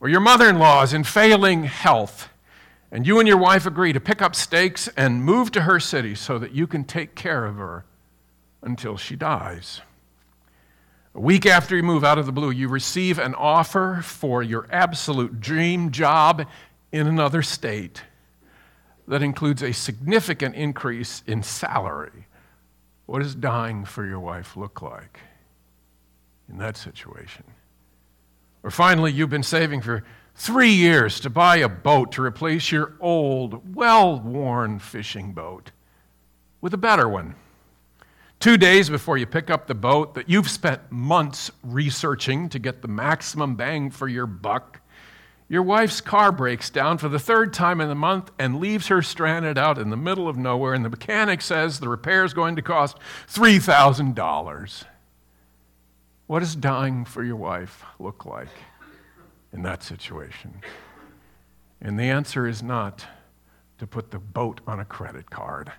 Or 0.00 0.08
your 0.08 0.18
mother 0.18 0.48
in 0.48 0.58
law 0.58 0.82
is 0.82 0.92
in 0.92 1.04
failing 1.04 1.62
health 1.62 2.28
and 2.90 3.06
you 3.06 3.20
and 3.20 3.28
your 3.28 3.36
wife 3.36 3.64
agree 3.64 3.92
to 3.92 4.00
pick 4.00 4.20
up 4.20 4.34
stakes 4.34 4.88
and 4.96 5.22
move 5.22 5.52
to 5.52 5.60
her 5.60 5.78
city 5.78 6.16
so 6.16 6.40
that 6.40 6.56
you 6.56 6.66
can 6.66 6.82
take 6.82 7.14
care 7.14 7.46
of 7.46 7.54
her 7.54 7.84
until 8.62 8.96
she 8.96 9.14
dies. 9.14 9.80
A 11.14 11.20
week 11.20 11.46
after 11.46 11.76
you 11.76 11.84
move 11.84 12.02
out 12.02 12.18
of 12.18 12.26
the 12.26 12.32
blue, 12.32 12.50
you 12.50 12.66
receive 12.66 13.20
an 13.20 13.36
offer 13.36 14.00
for 14.02 14.42
your 14.42 14.66
absolute 14.72 15.38
dream 15.38 15.92
job 15.92 16.48
in 16.90 17.06
another 17.06 17.42
state 17.42 18.02
that 19.06 19.22
includes 19.22 19.62
a 19.62 19.70
significant 19.70 20.56
increase 20.56 21.22
in 21.28 21.44
salary. 21.44 22.26
What 23.06 23.22
does 23.22 23.36
dying 23.36 23.84
for 23.84 24.04
your 24.04 24.18
wife 24.18 24.56
look 24.56 24.82
like 24.82 25.20
in 26.50 26.58
that 26.58 26.76
situation? 26.76 27.44
Or 28.62 28.70
finally, 28.70 29.12
you've 29.12 29.30
been 29.30 29.42
saving 29.42 29.82
for 29.82 30.04
Three 30.40 30.70
years 30.70 31.18
to 31.20 31.30
buy 31.30 31.56
a 31.56 31.68
boat 31.68 32.12
to 32.12 32.22
replace 32.22 32.70
your 32.70 32.94
old, 33.00 33.74
well 33.74 34.20
worn 34.20 34.78
fishing 34.78 35.32
boat 35.32 35.72
with 36.60 36.72
a 36.72 36.78
better 36.78 37.08
one. 37.08 37.34
Two 38.38 38.56
days 38.56 38.88
before 38.88 39.18
you 39.18 39.26
pick 39.26 39.50
up 39.50 39.66
the 39.66 39.74
boat 39.74 40.14
that 40.14 40.28
you've 40.28 40.48
spent 40.48 40.92
months 40.92 41.50
researching 41.64 42.48
to 42.50 42.60
get 42.60 42.82
the 42.82 42.88
maximum 42.88 43.56
bang 43.56 43.90
for 43.90 44.06
your 44.06 44.26
buck, 44.26 44.80
your 45.48 45.64
wife's 45.64 46.00
car 46.00 46.30
breaks 46.30 46.70
down 46.70 46.98
for 46.98 47.08
the 47.08 47.18
third 47.18 47.52
time 47.52 47.80
in 47.80 47.88
the 47.88 47.96
month 47.96 48.30
and 48.38 48.60
leaves 48.60 48.86
her 48.86 49.02
stranded 49.02 49.58
out 49.58 49.76
in 49.76 49.90
the 49.90 49.96
middle 49.96 50.28
of 50.28 50.36
nowhere, 50.36 50.72
and 50.72 50.84
the 50.84 50.88
mechanic 50.88 51.42
says 51.42 51.80
the 51.80 51.88
repair 51.88 52.24
is 52.24 52.32
going 52.32 52.54
to 52.54 52.62
cost 52.62 52.96
$3,000. 53.26 54.84
What 56.28 56.38
does 56.38 56.54
dying 56.54 57.04
for 57.04 57.24
your 57.24 57.36
wife 57.36 57.84
look 57.98 58.24
like? 58.24 58.48
in 59.52 59.62
that 59.62 59.82
situation? 59.82 60.60
And 61.80 61.98
the 61.98 62.04
answer 62.04 62.46
is 62.46 62.62
not 62.62 63.04
to 63.78 63.86
put 63.86 64.10
the 64.10 64.18
boat 64.18 64.60
on 64.66 64.80
a 64.80 64.84
credit 64.84 65.30
card. 65.30 65.72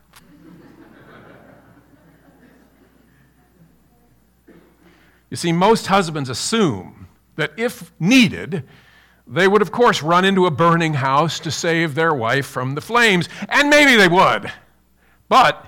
you 5.29 5.35
see, 5.35 5.51
most 5.51 5.87
husbands 5.87 6.29
assume 6.29 7.07
that 7.35 7.51
if 7.57 7.91
needed, 7.99 8.63
they 9.27 9.47
would, 9.47 9.61
of 9.61 9.71
course, 9.71 10.01
run 10.01 10.25
into 10.25 10.45
a 10.45 10.51
burning 10.51 10.95
house 10.95 11.39
to 11.41 11.51
save 11.51 11.93
their 11.95 12.13
wife 12.13 12.45
from 12.45 12.75
the 12.75 12.81
flames. 12.81 13.29
And 13.49 13.69
maybe 13.69 13.95
they 13.95 14.07
would. 14.07 14.51
But 15.27 15.65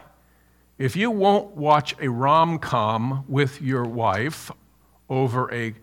if 0.78 0.96
you 0.96 1.12
won't 1.12 1.56
watch 1.56 1.94
a 2.02 2.10
rom 2.10 2.58
com 2.58 3.26
with 3.28 3.62
your 3.62 3.84
wife 3.84 4.50
over 5.12 5.54
a 5.54 5.76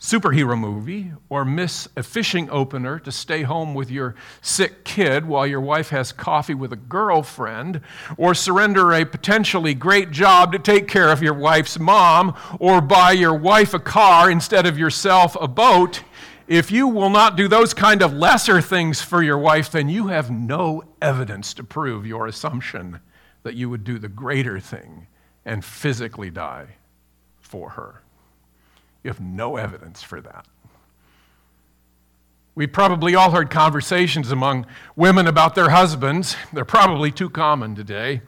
superhero 0.00 0.58
movie 0.58 1.12
or 1.30 1.44
miss 1.44 1.88
a 1.96 2.02
fishing 2.02 2.50
opener 2.50 2.98
to 2.98 3.12
stay 3.12 3.42
home 3.42 3.72
with 3.72 3.90
your 3.90 4.14
sick 4.42 4.84
kid 4.84 5.24
while 5.24 5.46
your 5.46 5.60
wife 5.60 5.88
has 5.90 6.12
coffee 6.12 6.52
with 6.52 6.72
a 6.72 6.76
girlfriend, 6.76 7.80
or 8.18 8.34
surrender 8.34 8.92
a 8.92 9.06
potentially 9.06 9.72
great 9.72 10.10
job 10.10 10.52
to 10.52 10.58
take 10.58 10.88
care 10.88 11.10
of 11.10 11.22
your 11.22 11.32
wife's 11.32 11.78
mom, 11.78 12.36
or 12.58 12.80
buy 12.80 13.12
your 13.12 13.34
wife 13.34 13.72
a 13.72 13.78
car 13.78 14.30
instead 14.30 14.66
of 14.66 14.76
yourself 14.76 15.36
a 15.40 15.48
boat, 15.48 16.02
if 16.48 16.70
you 16.70 16.88
will 16.88 17.08
not 17.08 17.36
do 17.36 17.48
those 17.48 17.72
kind 17.72 18.02
of 18.02 18.12
lesser 18.12 18.60
things 18.60 19.00
for 19.00 19.22
your 19.22 19.38
wife, 19.38 19.70
then 19.70 19.88
you 19.88 20.08
have 20.08 20.30
no 20.30 20.82
evidence 21.00 21.54
to 21.54 21.64
prove 21.64 22.06
your 22.06 22.26
assumption 22.26 23.00
that 23.44 23.54
you 23.54 23.70
would 23.70 23.84
do 23.84 23.98
the 23.98 24.08
greater 24.08 24.60
thing 24.60 25.06
and 25.46 25.64
physically 25.64 26.30
die 26.30 26.66
for 27.40 27.70
her. 27.70 28.02
You 29.04 29.10
have 29.10 29.20
no 29.20 29.56
evidence 29.56 30.02
for 30.02 30.20
that. 30.22 30.46
We've 32.56 32.72
probably 32.72 33.14
all 33.14 33.32
heard 33.32 33.50
conversations 33.50 34.30
among 34.30 34.66
women 34.96 35.26
about 35.26 35.54
their 35.54 35.70
husbands. 35.70 36.36
They're 36.52 36.64
probably 36.64 37.10
too 37.10 37.28
common 37.28 37.74
today. 37.74 38.22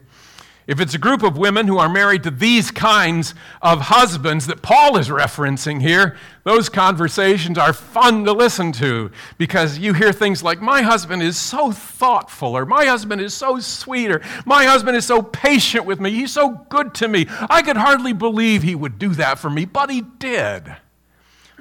If 0.67 0.81
it's 0.81 0.93
a 0.93 0.99
group 0.99 1.23
of 1.23 1.37
women 1.37 1.65
who 1.65 1.77
are 1.77 1.87
married 1.87 2.23
to 2.23 2.31
these 2.31 2.71
kinds 2.71 3.33
of 3.61 3.79
husbands 3.79 4.47
that 4.47 4.61
Paul 4.61 4.97
is 4.97 5.07
referencing 5.07 5.81
here, 5.81 6.17
those 6.43 6.67
conversations 6.67 7.57
are 7.57 7.71
fun 7.71 8.25
to 8.25 8.33
listen 8.33 8.73
to 8.73 9.09
because 9.37 9.79
you 9.79 9.93
hear 9.93 10.11
things 10.11 10.43
like, 10.43 10.59
My 10.59 10.81
husband 10.81 11.23
is 11.23 11.37
so 11.37 11.71
thoughtful, 11.71 12.49
or 12.49 12.65
My 12.65 12.83
husband 12.83 13.21
is 13.21 13.33
so 13.33 13.61
sweet, 13.61 14.11
or 14.11 14.21
My 14.45 14.65
husband 14.65 14.97
is 14.97 15.05
so 15.05 15.21
patient 15.21 15.85
with 15.85 16.01
me, 16.01 16.11
he's 16.11 16.33
so 16.33 16.65
good 16.69 16.93
to 16.95 17.07
me. 17.07 17.27
I 17.49 17.61
could 17.61 17.77
hardly 17.77 18.11
believe 18.11 18.63
he 18.63 18.75
would 18.75 18.99
do 18.99 19.13
that 19.13 19.39
for 19.39 19.49
me, 19.49 19.63
but 19.63 19.89
he 19.89 20.01
did. 20.01 20.75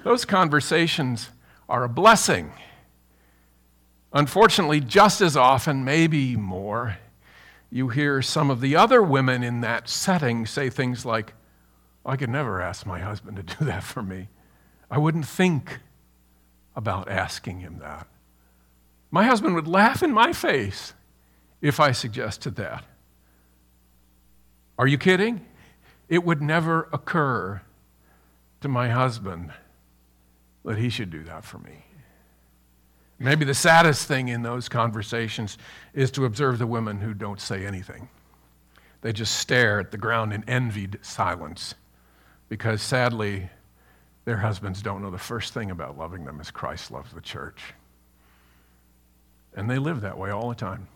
Those 0.03 0.25
conversations 0.25 1.31
are 1.69 1.85
a 1.85 1.89
blessing. 1.89 2.53
Unfortunately, 4.13 4.81
just 4.81 5.21
as 5.21 5.37
often, 5.37 5.85
maybe 5.85 6.35
more, 6.35 6.99
you 7.71 7.89
hear 7.89 8.23
some 8.23 8.51
of 8.51 8.61
the 8.61 8.77
other 8.77 9.03
women 9.03 9.43
in 9.43 9.61
that 9.61 9.89
setting 9.89 10.47
say 10.47 10.71
things 10.71 11.05
like, 11.05 11.35
I 12.05 12.17
could 12.17 12.31
never 12.31 12.61
ask 12.61 12.87
my 12.87 13.01
husband 13.01 13.37
to 13.37 13.43
do 13.43 13.64
that 13.64 13.83
for 13.83 14.03
me. 14.03 14.29
I 14.91 14.99
wouldn't 14.99 15.27
think 15.27 15.81
about 16.77 17.11
asking 17.11 17.61
him 17.61 17.79
that. 17.81 18.07
My 19.11 19.25
husband 19.25 19.55
would 19.55 19.67
laugh 19.67 20.03
in 20.03 20.12
my 20.12 20.33
face 20.33 20.95
if 21.61 21.81
I 21.81 21.93
suggested 21.93 22.57
that. 22.57 22.85
Are 24.79 24.87
you 24.87 24.99
kidding? 24.99 25.45
It 26.09 26.23
would 26.23 26.43
never 26.43 26.89
occur 26.93 27.62
to 28.61 28.69
my 28.69 28.91
husband 28.91 29.53
that 30.64 30.79
he 30.79 30.89
should 30.89 31.11
do 31.11 31.25
that 31.25 31.45
for 31.45 31.59
me. 31.59 31.86
Maybe 33.19 33.45
the 33.45 33.55
saddest 33.55 34.07
thing 34.07 34.29
in 34.29 34.43
those 34.43 34.69
conversations 34.69 35.57
is 35.95 36.11
to 36.12 36.27
observe 36.27 36.59
the 36.59 36.67
women 36.67 37.01
who 37.01 37.14
don't 37.14 37.41
say 37.41 37.64
anything. 37.64 38.09
They 39.01 39.12
just 39.12 39.39
stare 39.39 39.81
at 39.81 39.91
the 39.91 39.99
ground 39.99 40.33
in 40.33 40.45
envied 40.49 40.99
silence 41.03 41.75
because 42.49 42.83
sadly, 42.83 43.49
their 44.25 44.39
husbands 44.39 44.83
don't 44.83 45.03
know 45.03 45.11
the 45.11 45.19
first 45.19 45.55
thing 45.55 45.71
about 45.71 45.97
loving 45.97 46.25
them 46.25 46.41
as 46.41 46.51
Christ 46.51 46.91
loves 46.91 47.12
the 47.12 47.21
church. 47.21 47.75
And 49.55 49.71
they 49.71 49.79
live 49.79 50.03
that 50.03 50.19
way 50.19 50.31
all 50.31 50.49
the 50.49 50.55
time. 50.55 50.89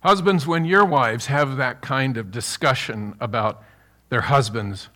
Husbands, 0.00 0.46
when 0.46 0.64
your 0.64 0.84
wives 0.84 1.26
have 1.26 1.58
that 1.58 1.82
kind 1.82 2.16
of 2.16 2.30
discussion 2.30 3.14
about 3.20 3.62
their 4.08 4.22
husbands, 4.22 4.88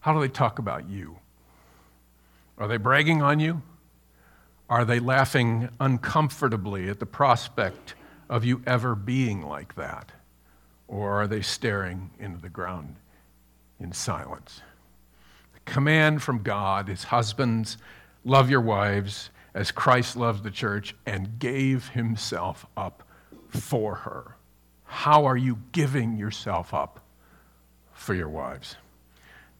how 0.00 0.12
do 0.12 0.20
they 0.20 0.28
talk 0.28 0.58
about 0.58 0.88
you? 0.88 1.16
Are 2.58 2.68
they 2.68 2.76
bragging 2.76 3.22
on 3.22 3.40
you? 3.40 3.62
Are 4.72 4.86
they 4.86 5.00
laughing 5.00 5.68
uncomfortably 5.80 6.88
at 6.88 6.98
the 6.98 7.04
prospect 7.04 7.94
of 8.30 8.42
you 8.42 8.62
ever 8.66 8.94
being 8.94 9.42
like 9.42 9.74
that? 9.74 10.12
Or 10.88 11.20
are 11.20 11.26
they 11.26 11.42
staring 11.42 12.08
into 12.18 12.40
the 12.40 12.48
ground 12.48 12.96
in 13.78 13.92
silence? 13.92 14.62
The 15.52 15.70
command 15.70 16.22
from 16.22 16.42
God 16.42 16.88
is 16.88 17.04
husbands, 17.04 17.76
love 18.24 18.48
your 18.48 18.62
wives 18.62 19.28
as 19.52 19.70
Christ 19.70 20.16
loved 20.16 20.42
the 20.42 20.50
church 20.50 20.94
and 21.04 21.38
gave 21.38 21.88
himself 21.88 22.64
up 22.74 23.02
for 23.50 23.96
her. 23.96 24.36
How 24.84 25.26
are 25.26 25.36
you 25.36 25.58
giving 25.72 26.16
yourself 26.16 26.72
up 26.72 27.04
for 27.92 28.14
your 28.14 28.30
wives? 28.30 28.76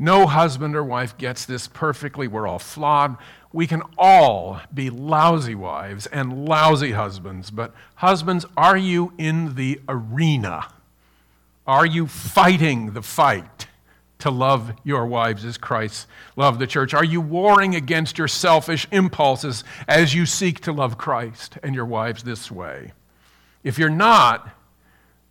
No 0.02 0.26
husband 0.26 0.74
or 0.74 0.82
wife 0.82 1.16
gets 1.16 1.44
this 1.44 1.68
perfectly. 1.68 2.26
We're 2.26 2.48
all 2.48 2.58
flawed. 2.58 3.16
We 3.52 3.68
can 3.68 3.82
all 3.96 4.60
be 4.74 4.90
lousy 4.90 5.54
wives 5.54 6.06
and 6.06 6.44
lousy 6.44 6.90
husbands, 6.90 7.52
but 7.52 7.72
husbands, 7.94 8.44
are 8.56 8.76
you 8.76 9.12
in 9.16 9.54
the 9.54 9.80
arena? 9.88 10.66
Are 11.68 11.86
you 11.86 12.08
fighting 12.08 12.94
the 12.94 13.02
fight 13.02 13.68
to 14.18 14.32
love 14.32 14.72
your 14.82 15.06
wives 15.06 15.44
as 15.44 15.56
Christ 15.56 16.08
loved 16.34 16.58
the 16.58 16.66
church? 16.66 16.94
Are 16.94 17.04
you 17.04 17.20
warring 17.20 17.76
against 17.76 18.18
your 18.18 18.26
selfish 18.26 18.88
impulses 18.90 19.62
as 19.86 20.16
you 20.16 20.26
seek 20.26 20.58
to 20.62 20.72
love 20.72 20.98
Christ 20.98 21.58
and 21.62 21.76
your 21.76 21.86
wives 21.86 22.24
this 22.24 22.50
way? 22.50 22.90
If 23.62 23.78
you're 23.78 23.88
not, 23.88 24.52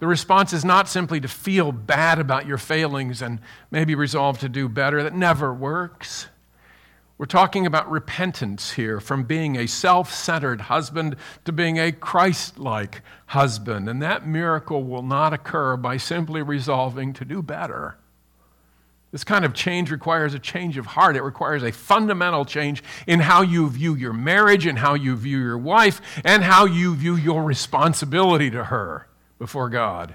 the 0.02 0.08
response 0.08 0.52
is 0.52 0.66
not 0.66 0.90
simply 0.90 1.22
to 1.22 1.28
feel 1.28 1.72
bad 1.72 2.18
about 2.18 2.48
your 2.48 2.58
failings 2.58 3.22
and 3.22 3.40
maybe 3.70 3.94
resolve 3.94 4.40
to 4.40 4.50
do 4.50 4.68
better. 4.68 5.04
That 5.04 5.14
never 5.14 5.54
works. 5.54 6.26
We're 7.20 7.28
talking 7.28 7.68
about 7.68 7.92
repentance 7.92 8.72
here 8.72 9.00
from 9.00 9.26
being 9.26 9.58
a 9.58 9.68
self 9.68 10.12
centered 10.12 10.62
husband 10.62 11.18
to 11.46 11.52
being 11.52 11.78
a 11.78 11.92
Christ 11.92 12.58
like 12.58 13.04
husband. 13.28 13.88
And 13.88 14.02
that 14.02 14.26
miracle 14.26 14.84
will 14.84 15.04
not 15.04 15.34
occur 15.34 15.78
by 15.78 15.98
simply 15.98 16.42
resolving 16.42 17.14
to 17.14 17.24
do 17.24 17.44
better. 17.44 17.96
This 19.12 19.24
kind 19.24 19.46
of 19.46 19.54
change 19.54 19.92
requires 19.92 20.34
a 20.34 20.40
change 20.40 20.78
of 20.78 20.88
heart. 20.88 21.16
It 21.16 21.22
requires 21.22 21.62
a 21.62 21.72
fundamental 21.72 22.44
change 22.44 22.82
in 23.06 23.20
how 23.20 23.44
you 23.44 23.70
view 23.70 23.94
your 23.94 24.14
marriage 24.14 24.66
and 24.66 24.80
how 24.80 24.96
you 24.96 25.16
view 25.16 25.38
your 25.38 25.60
wife 25.60 26.02
and 26.26 26.42
how 26.44 26.66
you 26.66 26.96
view 26.96 27.16
your 27.16 27.44
responsibility 27.44 28.50
to 28.50 28.64
her 28.64 29.06
before 29.42 29.70
God. 29.70 30.14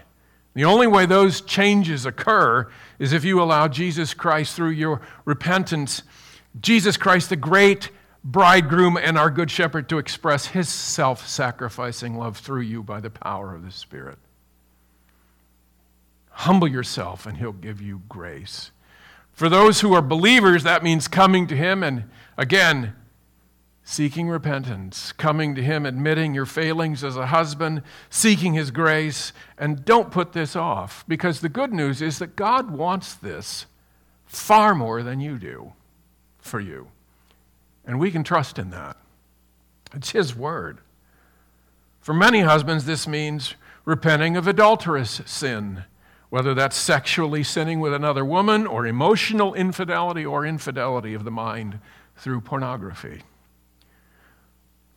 The 0.55 0.67
only 0.67 0.87
way 0.87 1.05
those 1.05 1.41
changes 1.41 2.07
occur 2.07 2.69
is 3.01 3.13
if 3.13 3.25
you 3.25 3.43
allow 3.43 3.67
Jesus 3.67 4.15
Christ 4.15 4.55
through 4.55 4.71
your 4.71 5.01
repentance, 5.25 6.05
Jesus 6.61 6.97
Christ, 6.97 7.31
the 7.31 7.35
great 7.35 7.91
bridegroom 8.23 8.97
and 8.97 9.19
our 9.19 9.31
good 9.31 9.51
shepherd, 9.51 9.89
to 9.89 9.99
express 9.99 10.47
his 10.47 10.69
self 10.69 11.27
sacrificing 11.27 12.17
love 12.17 12.37
through 12.37 12.61
you 12.61 12.85
by 12.85 13.01
the 13.01 13.11
power 13.11 13.53
of 13.53 13.65
the 13.65 13.73
Spirit. 13.73 14.19
Humble 16.31 16.69
yourself, 16.69 17.27
and 17.27 17.39
he'll 17.39 17.51
give 17.51 17.83
you 17.83 18.03
grace. 18.09 18.71
For 19.33 19.49
those 19.49 19.81
who 19.81 19.93
are 19.93 20.03
believers, 20.03 20.63
that 20.63 20.85
means 20.85 21.09
coming 21.09 21.49
to 21.49 21.57
him 21.57 21.83
and 21.83 22.09
again, 22.39 22.95
seeking 23.89 24.29
repentance, 24.29 25.13
coming 25.13 25.55
to 25.55 25.63
Him, 25.63 25.87
admitting 25.87 26.35
your 26.35 26.45
failings 26.45 27.05
as 27.05 27.17
a 27.17 27.27
husband, 27.27 27.83
seeking 28.11 28.53
His 28.53 28.73
grace, 28.73 29.33
and 29.57 29.85
don't 29.85 30.11
put 30.11 30.33
this 30.33 30.57
off 30.57 31.05
because 31.07 31.41
the 31.41 31.49
good 31.49 31.73
news 31.73 32.03
is 32.03 32.19
that 32.19 32.35
God 32.35 32.73
wants 32.73 33.15
this 33.15 33.67
far 34.27 34.75
more 34.75 35.05
than 35.05 35.21
you 35.21 35.39
do 35.39 35.73
for 36.41 36.59
you. 36.59 36.89
And 37.87 38.01
we 38.01 38.11
can 38.11 38.25
trust 38.25 38.59
in 38.59 38.71
that. 38.71 38.97
It's 39.95 40.11
His 40.11 40.35
word. 40.35 40.79
For 42.01 42.13
many 42.13 42.41
husbands, 42.41 42.87
this 42.87 43.07
means 43.07 43.55
repenting 43.85 44.37
of 44.37 44.49
adulterous 44.49 45.23
sin, 45.27 45.85
whether 46.29 46.55
that's 46.55 46.77
sexually 46.77 47.45
sinning 47.45 47.79
with 47.79 47.95
another 47.95 48.25
woman, 48.25 48.67
or 48.67 48.85
emotional 48.85 49.55
infidelity, 49.55 50.27
or 50.27 50.45
infidelity 50.45 51.15
of 51.15 51.23
the 51.23 51.31
mind 51.31 51.79
through 52.17 52.41
pornography. 52.41 53.23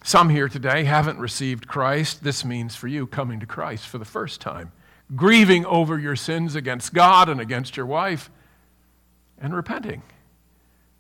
Some 0.03 0.29
here 0.29 0.47
today 0.47 0.85
haven't 0.85 1.19
received 1.19 1.67
Christ. 1.67 2.23
This 2.23 2.45
means 2.45 2.75
for 2.75 2.87
you 2.87 3.05
coming 3.05 3.39
to 3.39 3.45
Christ 3.45 3.87
for 3.87 3.97
the 3.97 4.05
first 4.05 4.41
time, 4.41 4.71
grieving 5.15 5.65
over 5.65 5.99
your 5.99 6.15
sins 6.15 6.55
against 6.55 6.93
God 6.93 7.29
and 7.29 7.41
against 7.41 7.75
your 7.77 7.85
wife, 7.85 8.29
and 9.37 9.53
repenting 9.55 10.03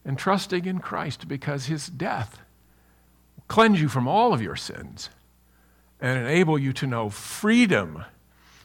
and 0.05 0.17
trusting 0.17 0.65
in 0.65 0.79
Christ 0.79 1.27
because 1.27 1.65
his 1.65 1.87
death 1.87 2.39
will 3.35 3.43
cleanse 3.47 3.81
you 3.81 3.89
from 3.89 4.07
all 4.07 4.33
of 4.33 4.41
your 4.41 4.55
sins 4.55 5.09
and 5.99 6.17
enable 6.17 6.57
you 6.57 6.71
to 6.73 6.87
know 6.87 7.09
freedom 7.09 8.05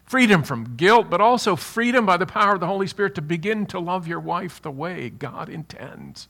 freedom 0.05 0.43
from 0.43 0.77
guilt, 0.77 1.09
but 1.11 1.21
also 1.21 1.57
freedom 1.57 2.07
by 2.07 2.17
the 2.17 2.27
power 2.27 2.55
of 2.55 2.61
the 2.61 2.67
Holy 2.67 2.87
Spirit 2.87 3.15
to 3.15 3.23
begin 3.23 3.67
to 3.67 3.81
love 3.81 4.07
your 4.07 4.21
wife 4.21 4.61
the 4.61 4.71
way 4.71 5.11
God 5.11 5.49
intends. 5.49 6.29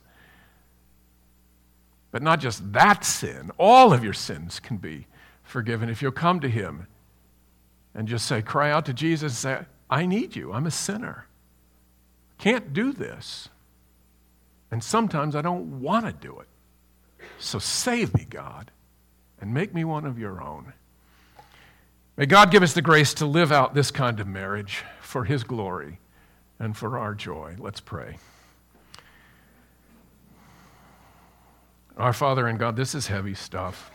But 2.14 2.22
not 2.22 2.38
just 2.38 2.72
that 2.74 3.04
sin, 3.04 3.50
all 3.58 3.92
of 3.92 4.04
your 4.04 4.12
sins 4.12 4.60
can 4.60 4.76
be 4.76 5.08
forgiven 5.42 5.88
if 5.88 6.00
you'll 6.00 6.12
come 6.12 6.38
to 6.38 6.48
Him 6.48 6.86
and 7.92 8.06
just 8.06 8.26
say, 8.26 8.40
cry 8.40 8.70
out 8.70 8.86
to 8.86 8.92
Jesus 8.94 9.32
and 9.32 9.36
say, 9.58 9.66
I 9.90 10.06
need 10.06 10.36
you. 10.36 10.52
I'm 10.52 10.64
a 10.64 10.70
sinner. 10.70 11.26
Can't 12.38 12.72
do 12.72 12.92
this. 12.92 13.48
And 14.70 14.84
sometimes 14.84 15.34
I 15.34 15.42
don't 15.42 15.80
want 15.80 16.06
to 16.06 16.12
do 16.12 16.38
it. 16.38 16.46
So 17.40 17.58
save 17.58 18.14
me, 18.14 18.28
God, 18.30 18.70
and 19.40 19.52
make 19.52 19.74
me 19.74 19.82
one 19.82 20.06
of 20.06 20.16
your 20.16 20.40
own. 20.40 20.72
May 22.16 22.26
God 22.26 22.52
give 22.52 22.62
us 22.62 22.74
the 22.74 22.80
grace 22.80 23.12
to 23.14 23.26
live 23.26 23.50
out 23.50 23.74
this 23.74 23.90
kind 23.90 24.20
of 24.20 24.28
marriage 24.28 24.84
for 25.00 25.24
His 25.24 25.42
glory 25.42 25.98
and 26.60 26.76
for 26.76 26.96
our 26.96 27.16
joy. 27.16 27.56
Let's 27.58 27.80
pray. 27.80 28.18
Our 31.96 32.12
Father 32.12 32.48
and 32.48 32.58
God, 32.58 32.76
this 32.76 32.94
is 32.94 33.06
heavy 33.06 33.34
stuff. 33.34 33.90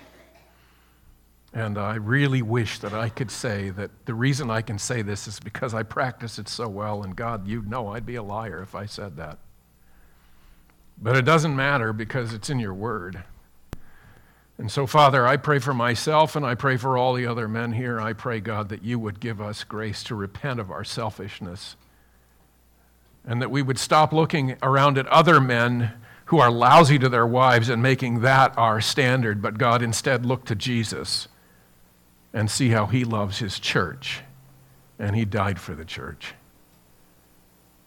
And 1.53 1.77
I 1.77 1.95
really 1.95 2.41
wish 2.41 2.79
that 2.79 2.93
I 2.93 3.09
could 3.09 3.31
say 3.31 3.71
that 3.71 3.91
the 4.05 4.13
reason 4.13 4.51
I 4.51 4.61
can 4.61 4.77
say 4.77 5.01
this 5.01 5.27
is 5.27 5.39
because 5.39 5.73
I 5.73 5.83
practice 5.83 6.37
it 6.37 6.47
so 6.47 6.67
well. 6.69 7.03
And 7.03 7.15
God, 7.15 7.47
you 7.47 7.63
know 7.63 7.89
I'd 7.89 8.05
be 8.05 8.15
a 8.15 8.23
liar 8.23 8.61
if 8.61 8.75
I 8.75 8.85
said 8.85 9.17
that. 9.17 9.39
But 11.01 11.17
it 11.17 11.25
doesn't 11.25 11.55
matter 11.55 11.91
because 11.91 12.33
it's 12.33 12.49
in 12.49 12.59
your 12.59 12.73
word. 12.73 13.23
And 14.57 14.71
so, 14.71 14.85
Father, 14.85 15.25
I 15.25 15.37
pray 15.37 15.59
for 15.59 15.73
myself 15.73 16.35
and 16.35 16.45
I 16.45 16.53
pray 16.53 16.77
for 16.77 16.97
all 16.97 17.13
the 17.13 17.25
other 17.25 17.47
men 17.47 17.71
here. 17.71 17.99
I 17.99 18.13
pray, 18.13 18.39
God, 18.41 18.69
that 18.69 18.83
you 18.83 18.99
would 18.99 19.19
give 19.19 19.41
us 19.41 19.63
grace 19.63 20.03
to 20.03 20.15
repent 20.15 20.59
of 20.59 20.69
our 20.69 20.83
selfishness 20.83 21.75
and 23.25 23.41
that 23.41 23.51
we 23.51 23.61
would 23.61 23.79
stop 23.79 24.13
looking 24.13 24.57
around 24.61 24.97
at 24.97 25.07
other 25.07 25.41
men 25.41 25.93
who 26.29 26.37
are 26.37 26.51
lousy 26.51 26.99
to 26.99 27.09
their 27.09 27.25
wives 27.25 27.69
and 27.69 27.81
making 27.81 28.21
that 28.21 28.55
our 28.55 28.79
standard, 28.79 29.41
but 29.41 29.57
God 29.57 29.81
instead 29.81 30.27
look 30.27 30.45
to 30.45 30.53
Jesus 30.53 31.27
and 32.31 32.51
see 32.51 32.69
how 32.69 32.85
he 32.85 33.03
loves 33.03 33.39
his 33.39 33.59
church. 33.59 34.21
And 34.99 35.15
he 35.15 35.25
died 35.25 35.59
for 35.59 35.73
the 35.73 35.85
church. 35.85 36.35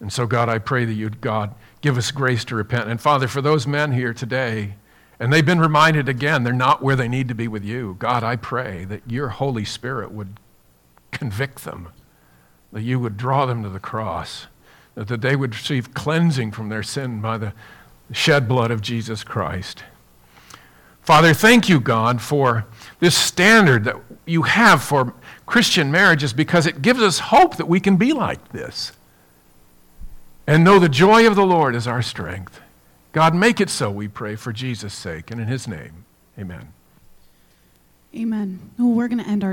And 0.01 0.13
so, 0.13 0.27
God, 0.27 0.49
I 0.49 0.59
pray 0.59 0.85
that 0.85 0.93
you'd, 0.93 1.21
God, 1.21 1.55
give 1.83 1.97
us 1.97 2.11
grace 2.11 2.45
to 2.47 2.57
repent. 2.57 2.89
And 2.89 3.01
Father, 3.01 3.29
for 3.29 3.41
those 3.41 3.69
men 3.69 3.93
here 3.93 4.13
today, 4.13 4.75
and 5.21 5.33
they've 5.33 5.47
been 5.47 5.61
reminded 5.61 6.09
again, 6.09 6.43
they're 6.43 6.53
not 6.53 6.83
where 6.83 6.97
they 6.97 7.07
need 7.07 7.29
to 7.29 7.37
be 7.37 7.47
with 7.47 7.65
you. 7.65 7.95
God, 8.01 8.25
I 8.25 8.35
pray 8.35 8.85
that 8.87 9.03
your 9.09 9.29
Holy 9.29 9.65
Spirit 9.65 10.11
would 10.11 10.41
convict 11.13 11.63
them, 11.63 11.91
that 12.73 12.83
you 12.83 12.99
would 12.99 13.17
draw 13.17 13.47
them 13.47 13.63
to 13.63 13.69
the 13.69 13.79
cross, 13.79 14.49
that 14.97 15.21
they 15.21 15.37
would 15.37 15.55
receive 15.55 15.95
cleansing 15.95 16.51
from 16.51 16.71
their 16.71 16.83
sin 16.83 17.21
by 17.21 17.39
the 17.39 17.53
shed 18.13 18.49
blood 18.49 18.71
of 18.71 18.81
Jesus 18.81 19.25
Christ. 19.25 19.85
Father, 21.03 21.35
thank 21.35 21.69
you, 21.69 21.81
God, 21.81 22.23
for 22.23 22.65
this 23.01 23.17
standard 23.17 23.85
that 23.85 23.97
you 24.25 24.43
have 24.43 24.83
for 24.83 25.15
Christian 25.47 25.91
marriages 25.91 26.33
because 26.33 26.67
it 26.67 26.81
gives 26.81 27.01
us 27.01 27.19
hope 27.19 27.57
that 27.57 27.67
we 27.67 27.81
can 27.81 27.97
be 27.97 28.13
like 28.13 28.51
this 28.51 28.93
and 30.47 30.63
know 30.63 30.79
the 30.79 30.89
joy 30.89 31.27
of 31.27 31.35
the 31.35 31.45
Lord 31.45 31.75
is 31.75 31.87
our 31.87 32.03
strength. 32.03 32.61
God, 33.13 33.35
make 33.35 33.61
it 33.61 33.69
so, 33.69 33.91
we 33.91 34.09
pray, 34.09 34.37
for 34.37 34.53
Jesus' 34.53 34.95
sake 34.95 35.31
and 35.31 35.41
in 35.41 35.49
his 35.49 35.67
name. 35.67 36.05
Amen. 36.39 36.73
Amen. 38.15 38.71
Well, 38.79 38.89
we're 38.89 39.09
going 39.09 39.23
to 39.23 39.29
end 39.29 39.43
our 39.43 39.51